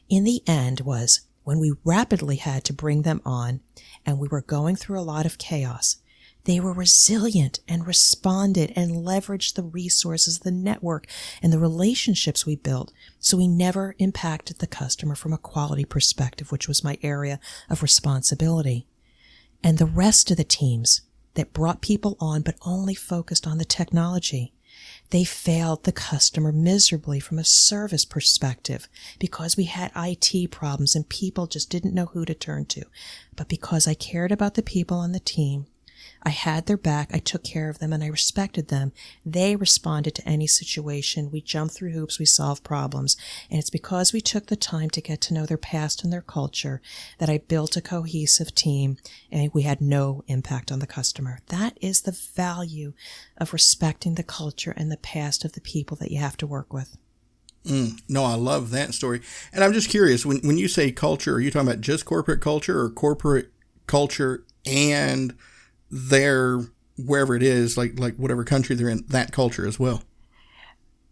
[0.08, 3.60] in the end was when we rapidly had to bring them on
[4.06, 5.98] and we were going through a lot of chaos,
[6.46, 11.08] they were resilient and responded and leveraged the resources, the network
[11.44, 12.94] and the relationships we built.
[13.20, 17.84] So we never impacted the customer from a quality perspective, which was my area of
[17.84, 18.88] responsibility
[19.64, 21.02] and the rest of the teams
[21.36, 24.54] that brought people on but only focused on the technology.
[25.10, 28.88] They failed the customer miserably from a service perspective
[29.20, 32.86] because we had IT problems and people just didn't know who to turn to.
[33.36, 35.68] But because I cared about the people on the team,
[36.24, 38.92] I had their back, I took care of them, and I respected them.
[39.26, 41.32] They responded to any situation.
[41.32, 43.18] We jumped through hoops, we solved problems.
[43.50, 46.22] And it's because we took the time to get to know their past and their
[46.22, 46.82] culture
[47.18, 48.98] that I built a cohesive team
[49.32, 51.40] and we had no impact on the customer.
[51.48, 52.94] That is the value
[53.38, 56.72] of respecting the culture and the past of the people that you have to work
[56.72, 56.98] with.
[57.66, 59.22] Mm, no, I love that story.
[59.54, 62.42] And I'm just curious when, when you say culture, are you talking about just corporate
[62.42, 63.52] culture or corporate
[63.86, 65.36] culture and
[65.92, 66.62] their
[66.98, 70.04] wherever it is, like like whatever country they're in, that culture as well.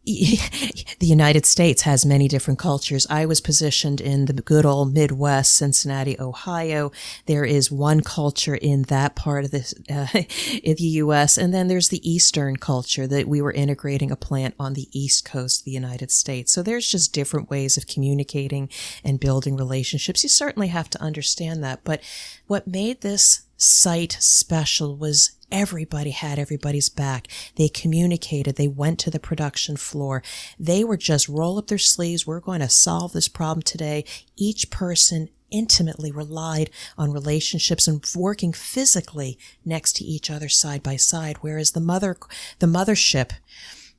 [0.05, 3.05] the United States has many different cultures.
[3.11, 6.91] I was positioned in the good old Midwest, Cincinnati, Ohio.
[7.27, 10.07] There is one culture in that part of the, uh,
[10.63, 11.37] the U.S.
[11.37, 15.25] And then there's the Eastern culture that we were integrating a plant on the East
[15.25, 16.51] Coast of the United States.
[16.53, 18.69] So there's just different ways of communicating
[19.03, 20.23] and building relationships.
[20.23, 21.83] You certainly have to understand that.
[21.83, 22.01] But
[22.47, 27.27] what made this site special was everybody had everybody's back.
[27.55, 28.55] They communicated.
[28.55, 30.23] They went to the production floor.
[30.57, 32.25] They were just roll up their sleeves.
[32.25, 34.05] We're going to solve this problem today.
[34.37, 40.95] Each person intimately relied on relationships and working physically next to each other side by
[40.95, 41.37] side.
[41.41, 42.15] Whereas the mother,
[42.59, 43.31] the mothership,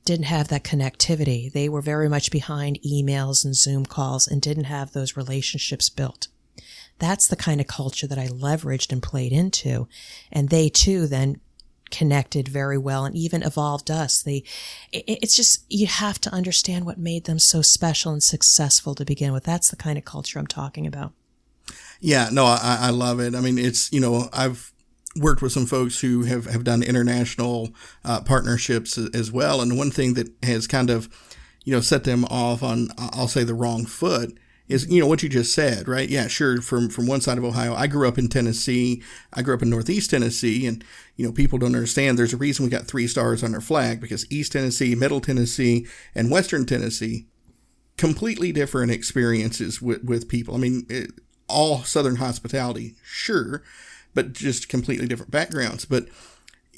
[0.05, 1.51] didn't have that connectivity.
[1.51, 6.27] They were very much behind emails and Zoom calls and didn't have those relationships built.
[7.01, 9.89] That's the kind of culture that I leveraged and played into.
[10.31, 11.41] And they too then
[11.89, 14.21] connected very well and even evolved us.
[14.21, 14.43] They,
[14.93, 19.33] it's just, you have to understand what made them so special and successful to begin
[19.33, 19.43] with.
[19.43, 21.11] That's the kind of culture I'm talking about.
[21.99, 23.35] Yeah, no, I, I love it.
[23.35, 24.71] I mean, it's, you know, I've,
[25.17, 27.71] worked with some folks who have, have done international
[28.05, 29.59] uh, partnerships as well.
[29.59, 31.09] And one thing that has kind of,
[31.65, 34.37] you know, set them off on, I'll say the wrong foot
[34.71, 36.07] is you know what you just said, right?
[36.09, 36.61] Yeah, sure.
[36.61, 39.03] From from one side of Ohio, I grew up in Tennessee.
[39.33, 40.83] I grew up in Northeast Tennessee, and
[41.15, 42.17] you know people don't understand.
[42.17, 45.87] There's a reason we got three stars on our flag because East Tennessee, Middle Tennessee,
[46.15, 47.27] and Western Tennessee,
[47.97, 50.55] completely different experiences with with people.
[50.55, 51.11] I mean, it,
[51.47, 53.63] all Southern hospitality, sure,
[54.13, 55.85] but just completely different backgrounds.
[55.85, 56.07] But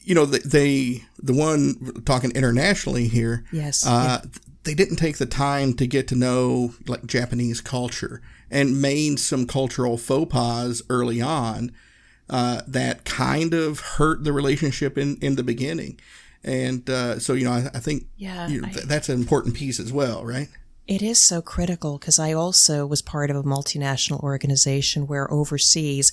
[0.03, 3.43] you know, they, they the one talking internationally here.
[3.51, 3.85] Yes.
[3.85, 4.29] Uh, yeah
[4.63, 9.45] they didn't take the time to get to know like Japanese culture and made some
[9.45, 11.71] cultural faux pas early on
[12.29, 15.99] uh, that kind of hurt the relationship in, in the beginning.
[16.43, 19.55] And uh, so, you know, I, I think yeah, you know, th- that's an important
[19.55, 20.49] piece as well, right?
[20.87, 26.11] It is so critical because I also was part of a multinational organization where overseas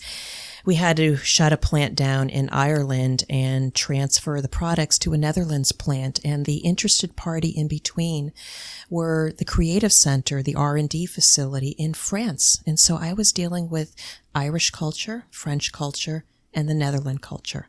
[0.65, 5.19] we had to shut a plant down in Ireland and transfer the products to a
[5.19, 6.21] Netherlands plant.
[6.25, 8.33] And the interested party in between
[8.89, 12.63] were the creative center, the R&D facility in France.
[12.67, 13.95] And so I was dealing with
[14.35, 17.69] Irish culture, French culture, and the Netherlands culture.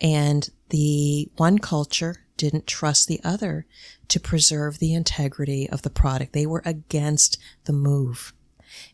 [0.00, 3.66] And the one culture didn't trust the other
[4.08, 6.32] to preserve the integrity of the product.
[6.32, 8.32] They were against the move.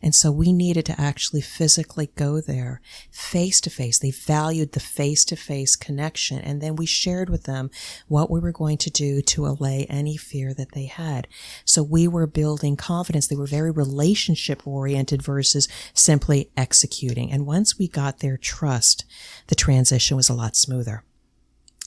[0.01, 3.99] And so we needed to actually physically go there face to face.
[3.99, 6.39] They valued the face to face connection.
[6.39, 7.69] And then we shared with them
[8.07, 11.27] what we were going to do to allay any fear that they had.
[11.65, 13.27] So we were building confidence.
[13.27, 17.31] They were very relationship oriented versus simply executing.
[17.31, 19.05] And once we got their trust,
[19.47, 21.03] the transition was a lot smoother.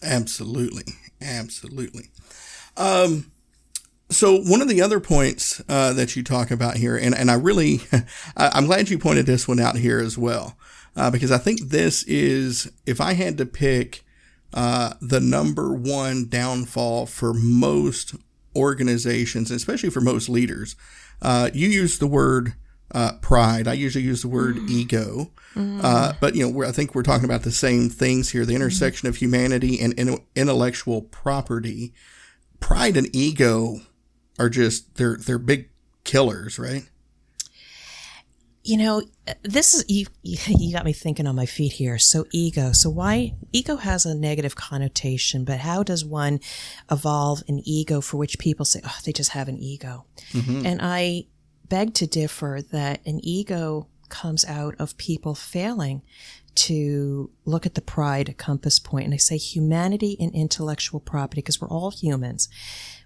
[0.02, 0.84] Absolutely.
[1.20, 2.10] Absolutely.
[2.76, 3.32] Um,
[4.10, 7.34] so one of the other points uh, that you talk about here, and, and I
[7.34, 7.80] really,
[8.36, 10.56] I'm glad you pointed this one out here as well,
[10.96, 14.04] uh, because I think this is, if I had to pick
[14.54, 18.14] uh, the number one downfall for most
[18.56, 20.74] organizations, especially for most leaders,
[21.20, 22.54] uh, you use the word
[22.92, 23.68] uh, pride.
[23.68, 24.70] I usually use the word mm.
[24.70, 26.16] ego, mm.
[26.18, 29.10] but you know, I think we're talking about the same things here: the intersection mm.
[29.10, 31.92] of humanity and, and intellectual property.
[32.60, 33.82] Pride and ego
[34.38, 35.70] are just they're they're big
[36.04, 36.88] killers, right?
[38.64, 39.02] You know,
[39.42, 40.06] this is you.
[40.22, 41.98] You got me thinking on my feet here.
[41.98, 42.72] So ego.
[42.72, 46.40] So why ego has a negative connotation, but how does one
[46.90, 50.04] evolve an ego for which people say, "Oh, they just have an ego"?
[50.32, 50.66] Mm-hmm.
[50.66, 51.26] And I
[51.68, 56.02] beg to differ that an ego comes out of people failing
[56.54, 61.60] to look at the pride compass point and I say humanity and intellectual property because
[61.60, 62.48] we're all humans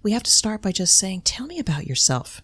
[0.03, 2.43] we have to start by just saying, Tell me about yourself.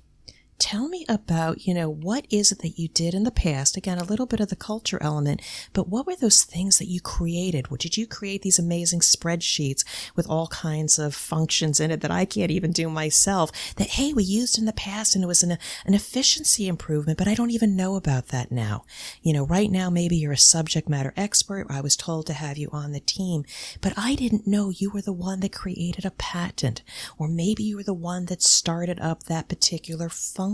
[0.58, 3.76] Tell me about, you know, what is it that you did in the past?
[3.76, 5.40] Again, a little bit of the culture element,
[5.72, 7.70] but what were those things that you created?
[7.70, 9.84] What did you create these amazing spreadsheets
[10.16, 14.12] with all kinds of functions in it that I can't even do myself that, hey,
[14.12, 17.52] we used in the past and it was an, an efficiency improvement, but I don't
[17.52, 18.84] even know about that now.
[19.22, 21.68] You know, right now, maybe you're a subject matter expert.
[21.70, 23.44] I was told to have you on the team,
[23.80, 26.82] but I didn't know you were the one that created a patent,
[27.16, 30.47] or maybe you were the one that started up that particular function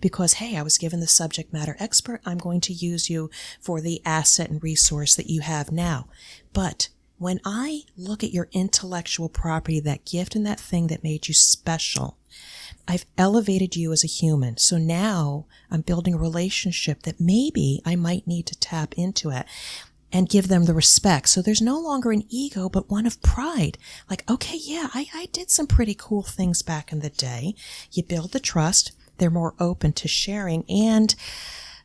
[0.00, 2.20] because, hey, I was given the subject matter expert.
[2.24, 6.08] I'm going to use you for the asset and resource that you have now.
[6.52, 6.88] But
[7.18, 11.34] when I look at your intellectual property, that gift and that thing that made you
[11.34, 12.16] special,
[12.86, 14.56] I've elevated you as a human.
[14.56, 19.46] So now I'm building a relationship that maybe I might need to tap into it
[20.10, 21.28] and give them the respect.
[21.28, 23.76] So there's no longer an ego, but one of pride.
[24.08, 27.54] Like, okay, yeah, I, I did some pretty cool things back in the day.
[27.92, 28.92] You build the trust.
[29.18, 30.64] They're more open to sharing.
[30.68, 31.14] And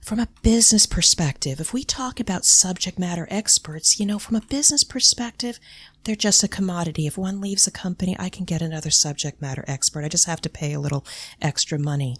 [0.02, 4.42] from a business perspective, if we talk about subject matter experts, you know, from a
[4.42, 5.60] business perspective,
[6.04, 7.08] they're just a commodity.
[7.08, 10.04] If one leaves a company, I can get another subject matter expert.
[10.04, 11.06] I just have to pay a little
[11.42, 12.18] extra money.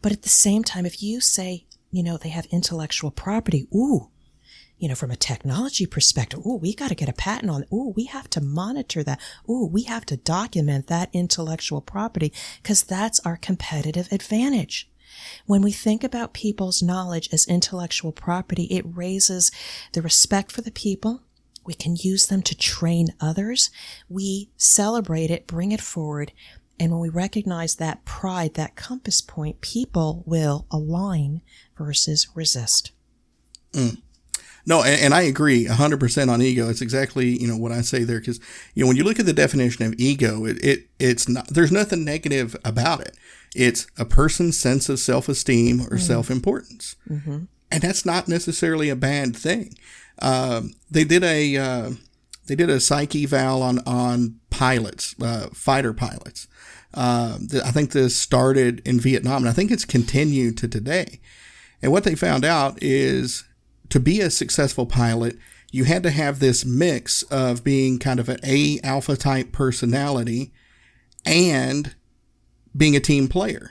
[0.00, 4.10] But at the same time, if you say, you know, they have intellectual property, ooh,
[4.78, 7.92] you know, from a technology perspective, oh, we got to get a patent on, oh,
[7.96, 9.20] we have to monitor that.
[9.48, 14.90] Oh, we have to document that intellectual property because that's our competitive advantage.
[15.46, 19.50] When we think about people's knowledge as intellectual property, it raises
[19.92, 21.22] the respect for the people.
[21.64, 23.70] We can use them to train others.
[24.08, 26.32] We celebrate it, bring it forward.
[26.78, 31.42] And when we recognize that pride, that compass point, people will align
[31.78, 32.90] versus resist.
[33.72, 34.02] Mm.
[34.66, 36.68] No, and, and, I agree 100% on ego.
[36.68, 38.20] It's exactly, you know, what I say there.
[38.20, 38.40] Cause,
[38.74, 41.72] you know, when you look at the definition of ego, it, it it's not, there's
[41.72, 43.16] nothing negative about it.
[43.54, 45.96] It's a person's sense of self-esteem or mm-hmm.
[45.98, 46.96] self-importance.
[47.08, 47.44] Mm-hmm.
[47.70, 49.74] And that's not necessarily a bad thing.
[50.20, 51.90] Um, they did a, uh,
[52.46, 56.48] they did a psych eval on, on pilots, uh, fighter pilots.
[56.94, 61.20] Uh, I think this started in Vietnam and I think it's continued to today.
[61.82, 63.44] And what they found out is
[63.90, 65.36] to be a successful pilot,
[65.70, 70.52] you had to have this mix of being kind of an A alpha type personality
[71.26, 71.94] and
[72.76, 73.70] being a team player.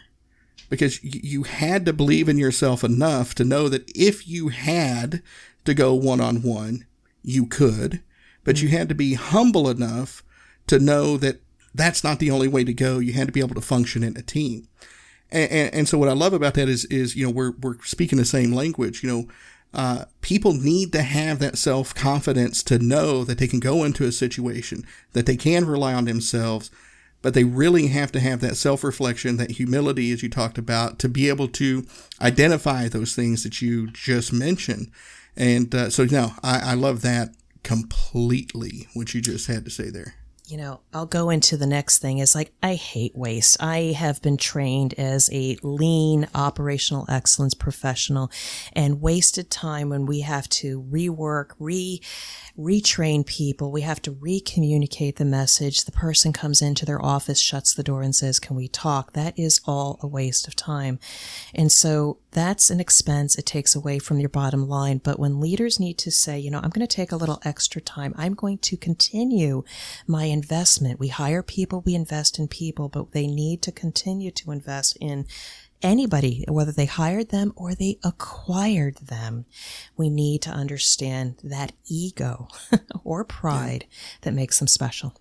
[0.70, 5.22] Because you had to believe in yourself enough to know that if you had
[5.66, 6.86] to go one on one,
[7.22, 8.02] you could,
[8.44, 8.78] but you mm-hmm.
[8.78, 10.24] had to be humble enough
[10.68, 11.42] to know that
[11.74, 13.00] that's not the only way to go.
[13.00, 14.68] You had to be able to function in a team.
[15.32, 17.82] And, and, and, so what I love about that is, is, you know, we're, we're
[17.84, 19.02] speaking the same language.
[19.02, 19.28] You know,
[19.74, 24.06] uh, people need to have that self confidence to know that they can go into
[24.06, 26.70] a situation, that they can rely on themselves,
[27.22, 31.00] but they really have to have that self reflection, that humility, as you talked about,
[31.00, 31.86] to be able to
[32.22, 34.92] identify those things that you just mentioned.
[35.36, 37.30] And uh, so, no, I, I love that
[37.64, 40.16] completely, what you just had to say there
[40.46, 43.56] you know, I'll go into the next thing is like, I hate waste.
[43.62, 48.30] I have been trained as a lean operational excellence professional
[48.74, 52.02] and wasted time when we have to rework, re,
[52.60, 53.72] retrain people.
[53.72, 55.86] We have to re-communicate the message.
[55.86, 59.14] The person comes into their office, shuts the door and says, can we talk?
[59.14, 61.00] That is all a waste of time.
[61.56, 65.00] And so that's an expense it takes away from your bottom line.
[65.00, 67.82] But when leaders need to say, you know, I'm going to take a little extra
[67.82, 68.14] time.
[68.18, 69.64] I'm going to continue
[70.08, 71.00] my investment.
[71.00, 75.26] We hire people, we invest in people, but they need to continue to invest in
[75.82, 79.46] anybody, whether they hired them or they acquired them.
[79.98, 82.48] We need to understand that ego
[83.04, 83.98] or pride yeah.
[84.22, 85.14] that makes them special.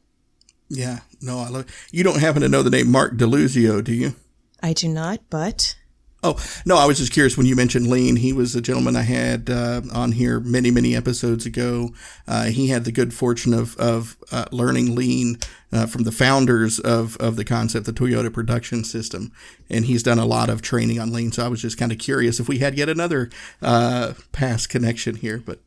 [0.69, 1.67] Yeah, no, I love.
[1.91, 4.15] You don't happen to know the name Mark DeLuzio, do you?
[4.63, 5.77] I do not, but
[6.25, 8.15] Oh, no, I was just curious when you mentioned Lean.
[8.15, 11.91] He was a gentleman I had uh, on here many, many episodes ago.
[12.29, 15.39] Uh, he had the good fortune of, of uh, learning Lean
[15.73, 19.33] uh, from the founders of, of the concept, the Toyota production system.
[19.69, 21.33] And he's done a lot of training on Lean.
[21.33, 23.29] So I was just kind of curious if we had yet another
[23.61, 25.43] uh, past connection here.
[25.45, 25.59] But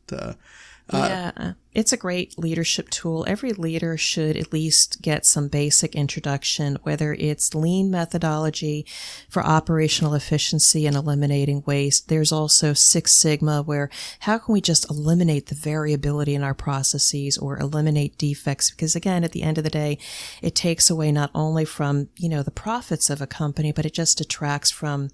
[0.92, 0.98] uh,
[1.36, 3.24] yeah, it's a great leadership tool.
[3.26, 8.86] Every leader should at least get some basic introduction, whether it's lean methodology
[9.28, 12.08] for operational efficiency and eliminating waste.
[12.08, 17.36] There's also Six Sigma, where how can we just eliminate the variability in our processes
[17.36, 18.70] or eliminate defects?
[18.70, 19.98] Because again, at the end of the day,
[20.40, 23.92] it takes away not only from, you know, the profits of a company, but it
[23.92, 25.10] just detracts from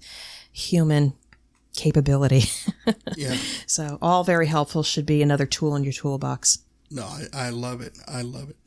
[0.51, 1.13] human
[1.75, 2.43] capability.
[3.15, 3.37] yeah.
[3.65, 6.59] So all very helpful should be another tool in your toolbox.
[6.91, 7.97] No, I, I love it.
[8.07, 8.57] I love it.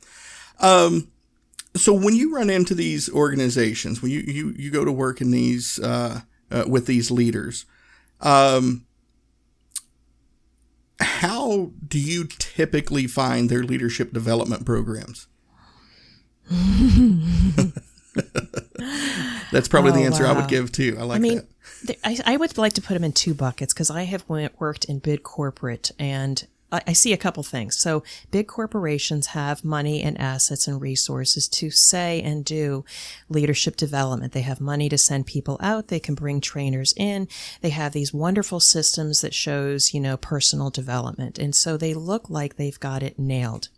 [0.59, 1.09] Um,
[1.75, 5.31] So when you run into these organizations, when you you, you go to work in
[5.31, 7.65] these uh, uh, with these leaders,
[8.19, 8.85] um,
[10.99, 15.27] how do you typically find their leadership development programs?
[19.51, 20.33] That's probably oh, the answer wow.
[20.33, 20.97] I would give too.
[20.99, 21.47] I like I mean, that.
[22.03, 24.99] I, I would like to put them in two buckets because I have worked in
[24.99, 27.77] big corporate and I see a couple things.
[27.77, 32.83] So big corporations have money and assets and resources to say and do
[33.29, 34.33] leadership development.
[34.33, 35.87] They have money to send people out.
[35.87, 37.29] They can bring trainers in.
[37.61, 41.39] They have these wonderful systems that shows, you know, personal development.
[41.39, 43.69] And so they look like they've got it nailed.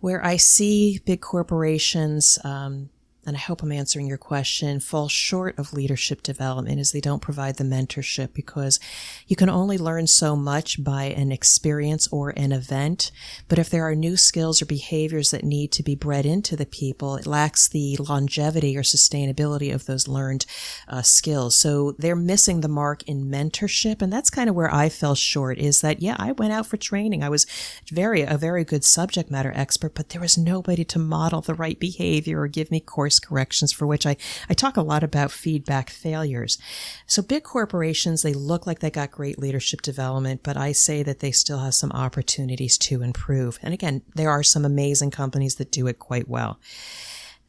[0.00, 2.90] Where I see big corporations, um,
[3.24, 7.22] and I hope I'm answering your question, fall short of leadership development is they don't
[7.22, 8.80] provide the mentorship because
[9.28, 13.12] you can only learn so much by an experience or an event.
[13.48, 16.66] But if there are new skills or behaviors that need to be bred into the
[16.66, 20.44] people, it lacks the longevity or sustainability of those learned
[20.88, 21.54] uh, skills.
[21.54, 24.02] So they're missing the mark in mentorship.
[24.02, 26.76] And that's kind of where I fell short is that, yeah, I went out for
[26.76, 27.22] training.
[27.22, 27.46] I was
[27.92, 31.78] very, a very good subject matter expert, but there was nobody to model the right
[31.78, 34.16] behavior or give me course course corrections for which I,
[34.48, 36.58] I talk a lot about feedback failures.
[37.06, 41.20] So big corporations, they look like they got great leadership development, but I say that
[41.20, 43.58] they still have some opportunities to improve.
[43.62, 46.58] And again, there are some amazing companies that do it quite well.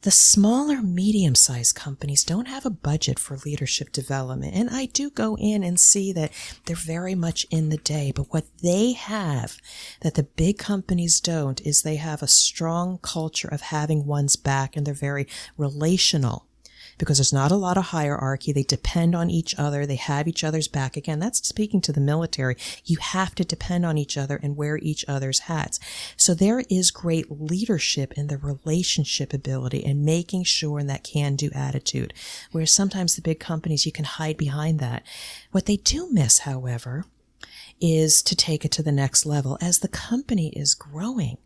[0.03, 4.53] The smaller, medium sized companies don't have a budget for leadership development.
[4.53, 6.33] And I do go in and see that
[6.65, 8.11] they're very much in the day.
[8.13, 9.57] But what they have
[10.01, 14.75] that the big companies don't is they have a strong culture of having one's back
[14.75, 15.25] and they're very
[15.57, 16.47] relational
[16.97, 18.51] because there's not a lot of hierarchy.
[18.51, 19.85] They depend on each other.
[19.85, 20.97] They have each other's back.
[20.97, 22.55] Again, that's speaking to the military.
[22.85, 25.79] You have to depend on each other and wear each other's hats.
[26.17, 31.35] So there is great leadership in the relationship ability and making sure in that can
[31.35, 32.13] do attitude.
[32.51, 35.03] Whereas sometimes the big companies, you can hide behind that.
[35.51, 37.05] What they do miss, however,
[37.81, 41.37] is to take it to the next level as the company is growing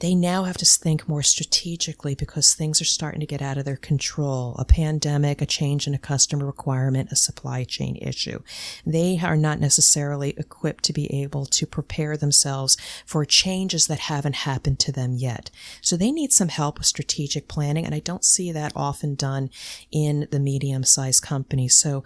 [0.00, 3.64] they now have to think more strategically because things are starting to get out of
[3.64, 4.54] their control.
[4.58, 8.40] A pandemic, a change in a customer requirement, a supply chain issue.
[8.86, 14.36] They are not necessarily equipped to be able to prepare themselves for changes that haven't
[14.36, 15.50] happened to them yet.
[15.80, 17.84] So they need some help with strategic planning.
[17.84, 19.50] And I don't see that often done
[19.90, 21.78] in the medium sized companies.
[21.78, 22.04] So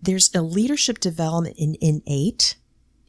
[0.00, 2.56] there's a leadership development in innate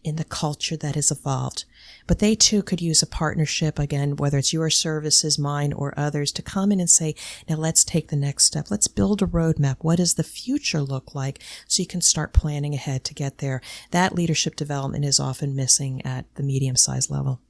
[0.07, 1.65] in the culture that has evolved.
[2.07, 6.31] But they too could use a partnership again, whether it's your services, mine, or others,
[6.33, 7.15] to come in and say,
[7.49, 8.71] now let's take the next step.
[8.71, 9.77] Let's build a roadmap.
[9.81, 11.39] What does the future look like?
[11.67, 13.61] So you can start planning ahead to get there.
[13.91, 17.41] That leadership development is often missing at the medium sized level.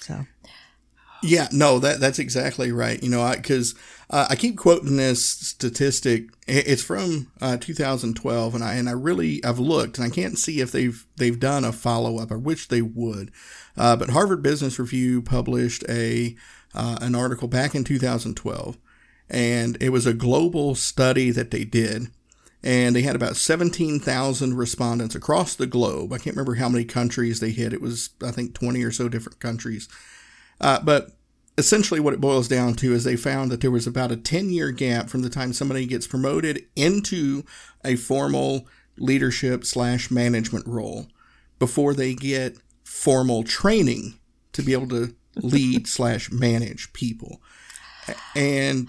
[0.00, 0.26] So.
[1.20, 3.02] Yeah, no, that that's exactly right.
[3.02, 3.74] You know, because
[4.10, 6.28] uh, I keep quoting this statistic.
[6.46, 10.60] It's from uh, 2012, and I and I really I've looked, and I can't see
[10.60, 12.30] if they've they've done a follow up.
[12.30, 13.30] I wish they would.
[13.76, 16.36] Uh, but Harvard Business Review published a
[16.74, 18.76] uh, an article back in 2012,
[19.30, 22.08] and it was a global study that they did.
[22.62, 26.14] And they had about 17,000 respondents across the globe.
[26.14, 27.74] I can't remember how many countries they hit.
[27.74, 29.86] It was, I think, 20 or so different countries.
[30.60, 31.10] Uh, but
[31.58, 34.50] essentially, what it boils down to is they found that there was about a 10
[34.50, 37.44] year gap from the time somebody gets promoted into
[37.84, 41.08] a formal leadership slash management role
[41.58, 44.14] before they get formal training
[44.52, 47.40] to be able to lead slash manage people
[48.34, 48.88] and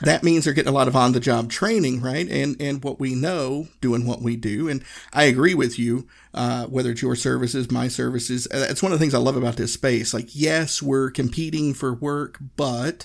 [0.00, 2.28] that means they're getting a lot of on the job training, right?
[2.28, 6.06] And and what we know, doing what we do, and I agree with you.
[6.34, 9.56] Uh, whether it's your services, my services, that's one of the things I love about
[9.56, 10.14] this space.
[10.14, 13.04] Like, yes, we're competing for work, but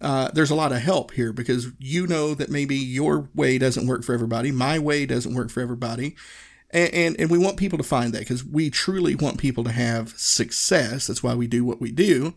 [0.00, 3.86] uh, there's a lot of help here because you know that maybe your way doesn't
[3.86, 6.14] work for everybody, my way doesn't work for everybody.
[6.70, 9.72] And, and, and we want people to find that because we truly want people to
[9.72, 11.06] have success.
[11.06, 12.34] That's why we do what we do.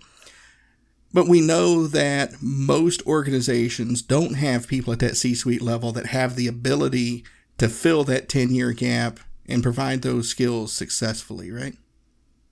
[1.13, 6.07] But we know that most organizations don't have people at that C suite level that
[6.07, 7.25] have the ability
[7.57, 11.75] to fill that 10 year gap and provide those skills successfully, right?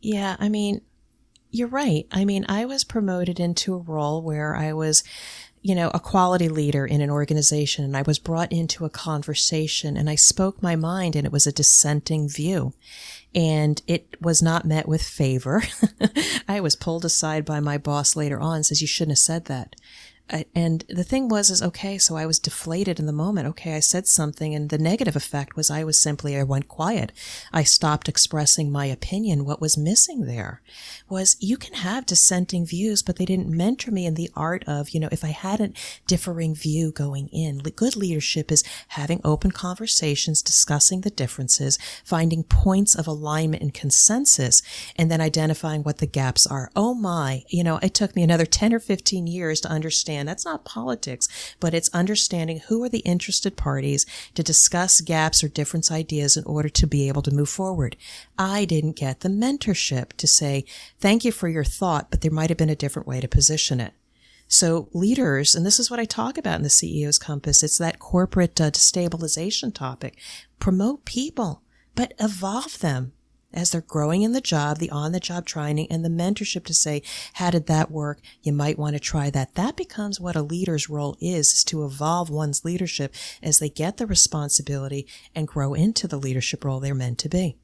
[0.02, 0.82] Yeah, I mean,
[1.52, 2.06] you're right.
[2.12, 5.04] I mean, I was promoted into a role where I was
[5.62, 9.98] you know, a quality leader in an organization and I was brought into a conversation
[9.98, 12.74] and I spoke my mind and it was a dissenting view
[13.36, 15.64] and it was not met with favor.
[16.48, 19.76] I was pulled aside by my boss later on says you shouldn't have said that.
[20.54, 21.98] And the thing was, is okay.
[21.98, 23.48] So I was deflated in the moment.
[23.48, 23.74] Okay.
[23.74, 27.12] I said something and the negative effect was I was simply, I went quiet.
[27.52, 29.46] I stopped expressing my opinion.
[29.46, 30.62] What was missing there
[31.08, 34.90] was you can have dissenting views, but they didn't mentor me in the art of,
[34.90, 35.72] you know, if I had a
[36.06, 42.94] differing view going in, good leadership is having open conversations, discussing the differences, finding points
[42.94, 44.62] of alignment and consensus,
[44.98, 46.70] and then identifying what the gaps are.
[46.76, 50.46] Oh my, you know, it took me another 10 or 15 years to understand that's
[50.46, 51.28] not politics,
[51.60, 54.06] but it's understanding who are the interested parties
[54.36, 57.96] to discuss gaps or different ideas in order to be able to move forward.
[58.38, 60.66] I didn't get the mentorship to say,
[61.00, 63.80] thank you for your thought, but there might have been a different way to position
[63.80, 63.94] it.
[64.48, 68.00] So leaders, and this is what I talk about in the CEO's compass, it's that
[68.00, 70.18] corporate uh, destabilization topic.
[70.60, 71.62] Promote people,
[71.94, 73.14] but evolve them
[73.54, 76.74] as they're growing in the job, the on the job training and the mentorship to
[76.74, 77.02] say,
[77.34, 78.20] how did that work?
[78.44, 79.56] You might want to try that.
[79.56, 83.98] That becomes what a leader's role is, is to evolve one's leadership as they get
[83.98, 87.58] the responsibility and grow into the leadership role they're meant to be.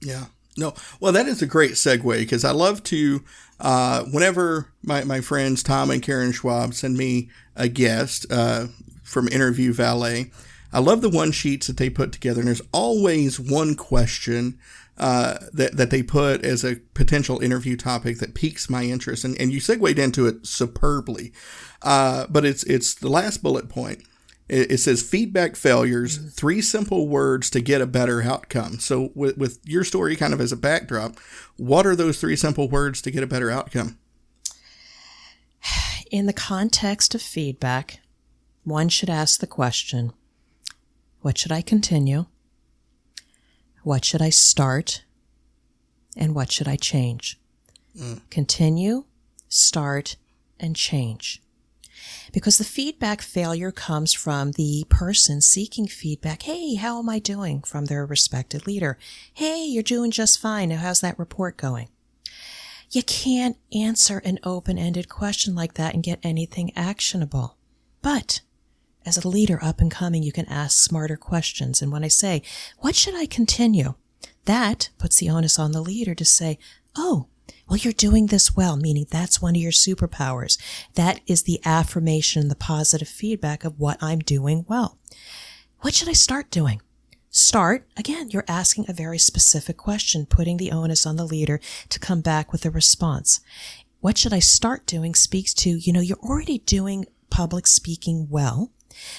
[0.00, 0.26] Yeah.
[0.58, 3.22] No, well, that is a great segue because I love to,
[3.60, 8.68] uh, whenever my, my friends Tom and Karen Schwab send me a guest uh,
[9.02, 10.30] from Interview Valet,
[10.72, 14.58] I love the one sheets that they put together, and there's always one question
[14.98, 19.38] uh, that that they put as a potential interview topic that piques my interest, and,
[19.40, 21.32] and you segued into it superbly.
[21.82, 24.02] Uh, but it's it's the last bullet point.
[24.48, 26.28] It, it says feedback failures, mm-hmm.
[26.28, 28.78] three simple words to get a better outcome.
[28.78, 31.18] So with with your story kind of as a backdrop,
[31.56, 33.98] what are those three simple words to get a better outcome?
[36.10, 38.00] In the context of feedback,
[38.64, 40.12] one should ask the question,
[41.20, 42.26] what should I continue?
[43.86, 45.04] What should I start?
[46.16, 47.38] And what should I change?
[47.96, 48.20] Mm.
[48.30, 49.04] Continue,
[49.48, 50.16] start,
[50.58, 51.40] and change.
[52.32, 56.42] Because the feedback failure comes from the person seeking feedback.
[56.42, 57.62] Hey, how am I doing?
[57.62, 58.98] From their respected leader.
[59.32, 60.70] Hey, you're doing just fine.
[60.70, 61.88] Now, how's that report going?
[62.90, 67.56] You can't answer an open ended question like that and get anything actionable.
[68.02, 68.40] But
[69.06, 71.80] as a leader up and coming, you can ask smarter questions.
[71.80, 72.42] And when I say,
[72.78, 73.94] what should I continue?
[74.44, 76.58] That puts the onus on the leader to say,
[76.96, 77.28] oh,
[77.68, 80.58] well, you're doing this well, meaning that's one of your superpowers.
[80.94, 84.98] That is the affirmation, the positive feedback of what I'm doing well.
[85.80, 86.80] What should I start doing?
[87.30, 92.00] Start, again, you're asking a very specific question, putting the onus on the leader to
[92.00, 93.40] come back with a response.
[94.00, 98.70] What should I start doing speaks to, you know, you're already doing public speaking well.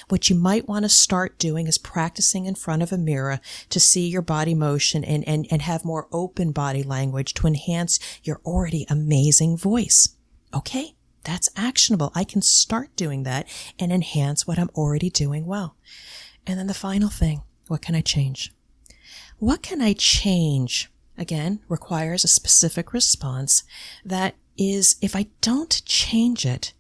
[0.10, 3.80] What you might want to start doing is practicing in front of a mirror to
[3.80, 8.42] see your body motion and, and, and have more open body language to enhance your
[8.46, 10.16] already amazing voice.
[10.54, 10.94] Okay.
[11.24, 12.14] That's actionable.
[12.16, 15.76] I can start doing that and enhance what I'm already doing well.
[16.46, 18.54] And then the final thing, what can I change?
[19.38, 20.90] What can I change?
[21.18, 23.64] Again, requires a specific response
[24.06, 26.72] that is, if I don't change it,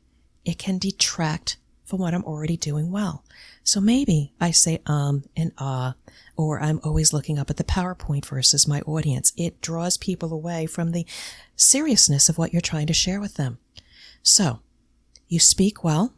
[0.46, 1.58] it can detract
[1.88, 3.24] from what I'm already doing well.
[3.64, 5.96] So maybe I say um and ah,
[6.36, 9.34] or I'm always looking up at the PowerPoint versus my audience.
[9.38, 11.06] It draws people away from the
[11.56, 13.58] seriousness of what you're trying to share with them.
[14.22, 14.60] So
[15.28, 16.14] you speak well.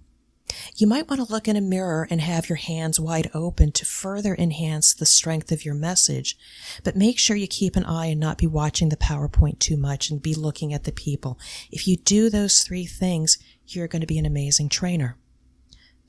[0.76, 3.86] You might want to look in a mirror and have your hands wide open to
[3.86, 6.36] further enhance the strength of your message.
[6.84, 10.10] But make sure you keep an eye and not be watching the PowerPoint too much
[10.10, 11.38] and be looking at the people.
[11.72, 15.18] If you do those three things, you're going to be an amazing trainer.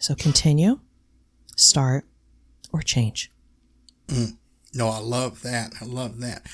[0.01, 0.81] So continue,
[1.57, 2.07] start,
[2.73, 3.31] or change.
[4.09, 4.39] Mm.
[4.73, 5.75] No, I love that.
[5.81, 6.47] I love that.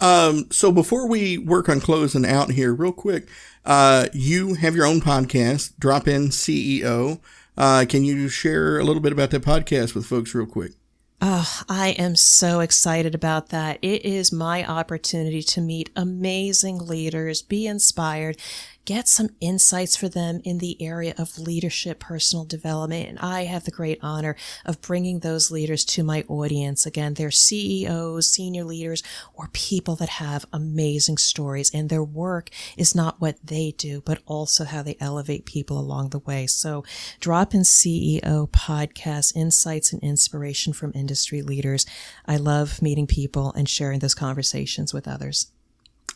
[0.00, 3.28] Um, so before we work on closing out here, real quick,
[3.64, 7.20] uh, you have your own podcast, Drop In CEO.
[7.58, 10.72] Uh, can you share a little bit about that podcast with folks, real quick?
[11.20, 13.78] Oh, I am so excited about that.
[13.80, 18.36] It is my opportunity to meet amazing leaders, be inspired,
[18.84, 23.08] get some insights for them in the area of leadership, personal development.
[23.08, 26.84] And I have the great honor of bringing those leaders to my audience.
[26.86, 32.94] Again, they're CEOs, senior leaders, or people that have amazing stories and their work is
[32.94, 36.46] not what they do, but also how they elevate people along the way.
[36.46, 36.84] So
[37.20, 41.86] drop in CEO podcast, insights and inspiration from industry leaders.
[42.26, 45.53] I love meeting people and sharing those conversations with others.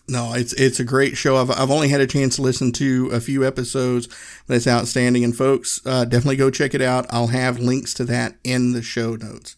[0.09, 1.37] No, it's it's a great show.
[1.37, 4.09] I've, I've only had a chance to listen to a few episodes,
[4.47, 5.23] but it's outstanding.
[5.23, 7.07] And folks, uh, definitely go check it out.
[7.11, 9.57] I'll have links to that in the show notes.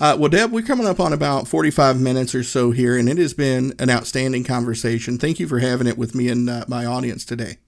[0.00, 3.18] Uh, well, Deb, we're coming up on about 45 minutes or so here, and it
[3.18, 5.18] has been an outstanding conversation.
[5.18, 7.58] Thank you for having it with me and uh, my audience today.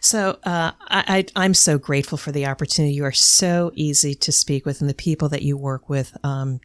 [0.00, 2.94] So uh, I, am so grateful for the opportunity.
[2.94, 6.16] You are so easy to speak with, and the people that you work with.
[6.24, 6.60] Um,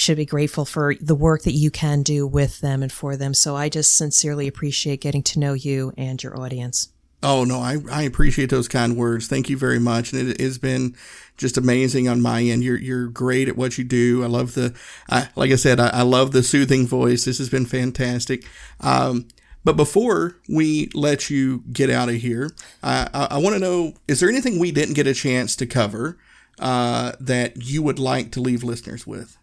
[0.00, 3.34] should be grateful for the work that you can do with them and for them.
[3.34, 6.88] So I just sincerely appreciate getting to know you and your audience.
[7.22, 9.26] Oh no, I, I appreciate those kind words.
[9.26, 10.12] Thank you very much.
[10.12, 10.94] And it has been
[11.36, 12.62] just amazing on my end.
[12.62, 14.22] You're you're great at what you do.
[14.22, 14.72] I love the,
[15.10, 17.24] I, like I said, I, I love the soothing voice.
[17.24, 18.44] This has been fantastic.
[18.80, 19.26] Um,
[19.64, 22.50] but before we let you get out of here,
[22.84, 25.66] I, I, I want to know: is there anything we didn't get a chance to
[25.66, 26.18] cover
[26.60, 29.36] uh, that you would like to leave listeners with?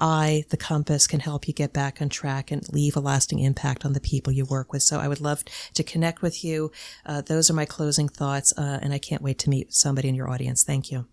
[0.00, 3.84] I, the compass, can help you get back on track and leave a lasting impact
[3.84, 4.82] on the people you work with.
[4.82, 5.44] So I would love
[5.74, 6.72] to connect with you.
[7.04, 10.14] Uh, those are my closing thoughts, uh, and I can't wait to meet somebody in
[10.14, 10.64] your audience.
[10.64, 11.06] Thank you.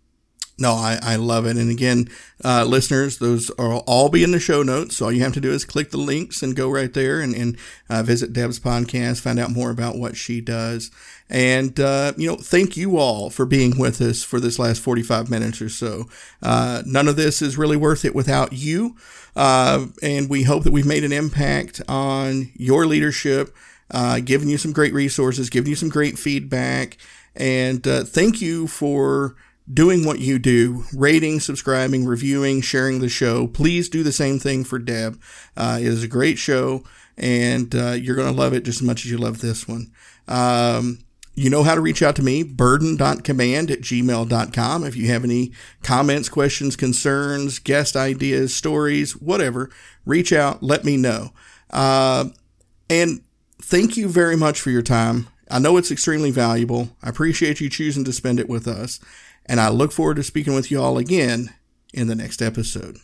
[0.60, 1.56] No, I, I love it.
[1.56, 2.10] And again,
[2.44, 4.98] uh, listeners, those are all be in the show notes.
[4.98, 7.34] So all you have to do is click the links and go right there and,
[7.34, 7.58] and
[7.90, 10.92] uh, visit Deb's podcast, find out more about what she does.
[11.30, 15.30] And, uh, you know, thank you all for being with us for this last 45
[15.30, 16.10] minutes or so.
[16.44, 18.98] Uh, none of this is really worth it without you.
[19.36, 23.56] Uh, and we hope that we've made an impact on your leadership,
[23.92, 26.98] uh, giving you some great resources, giving you some great feedback.
[27.36, 29.36] And thank you for
[29.72, 33.48] doing what you do, rating, subscribing, reviewing, sharing the show.
[33.48, 35.22] Please do the same thing for Deb.
[35.56, 36.84] Uh, it is a great show,
[37.18, 39.92] and uh, you're going to love it just as much as you love this one.
[40.28, 41.00] Um,
[41.36, 44.84] you know how to reach out to me, burden.command at gmail.com.
[44.84, 45.54] If you have any
[45.84, 49.70] comments, questions, concerns, guest ideas, stories, whatever,
[50.06, 51.32] reach out, let me know.
[51.70, 52.26] Uh,
[52.90, 53.22] and
[53.62, 55.28] thank you very much for your time.
[55.50, 56.90] I know it's extremely valuable.
[57.02, 59.00] I appreciate you choosing to spend it with us
[59.50, 61.54] and I look forward to speaking with you all again
[61.92, 63.00] in the next episode.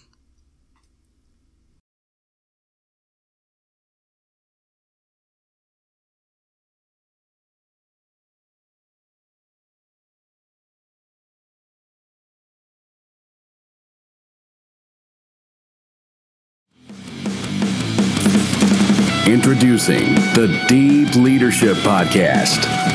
[19.27, 22.94] Introducing the Deep Leadership Podcast.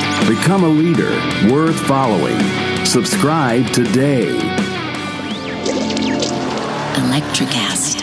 [0.27, 1.09] Become a leader
[1.51, 2.39] worth following.
[2.85, 4.37] Subscribe today.
[6.95, 7.99] Electricast.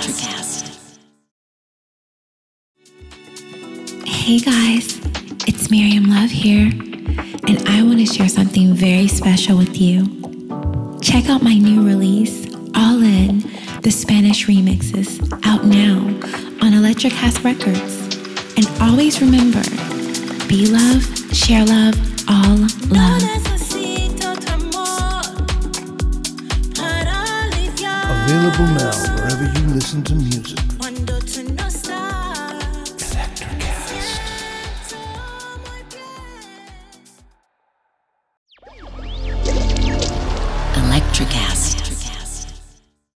[4.07, 4.99] Hey guys,
[5.47, 6.67] it's Miriam Love here,
[7.47, 10.05] and I want to share something very special with you.
[11.01, 13.41] Check out my new release, All In,
[13.83, 15.99] the Spanish remixes, out now
[16.67, 18.09] on Electric Electricast Records.
[18.57, 19.63] And always remember,
[20.49, 21.95] be love, share love,
[22.29, 22.57] all
[22.91, 23.23] love.
[28.29, 30.78] Available now wherever you listen to music.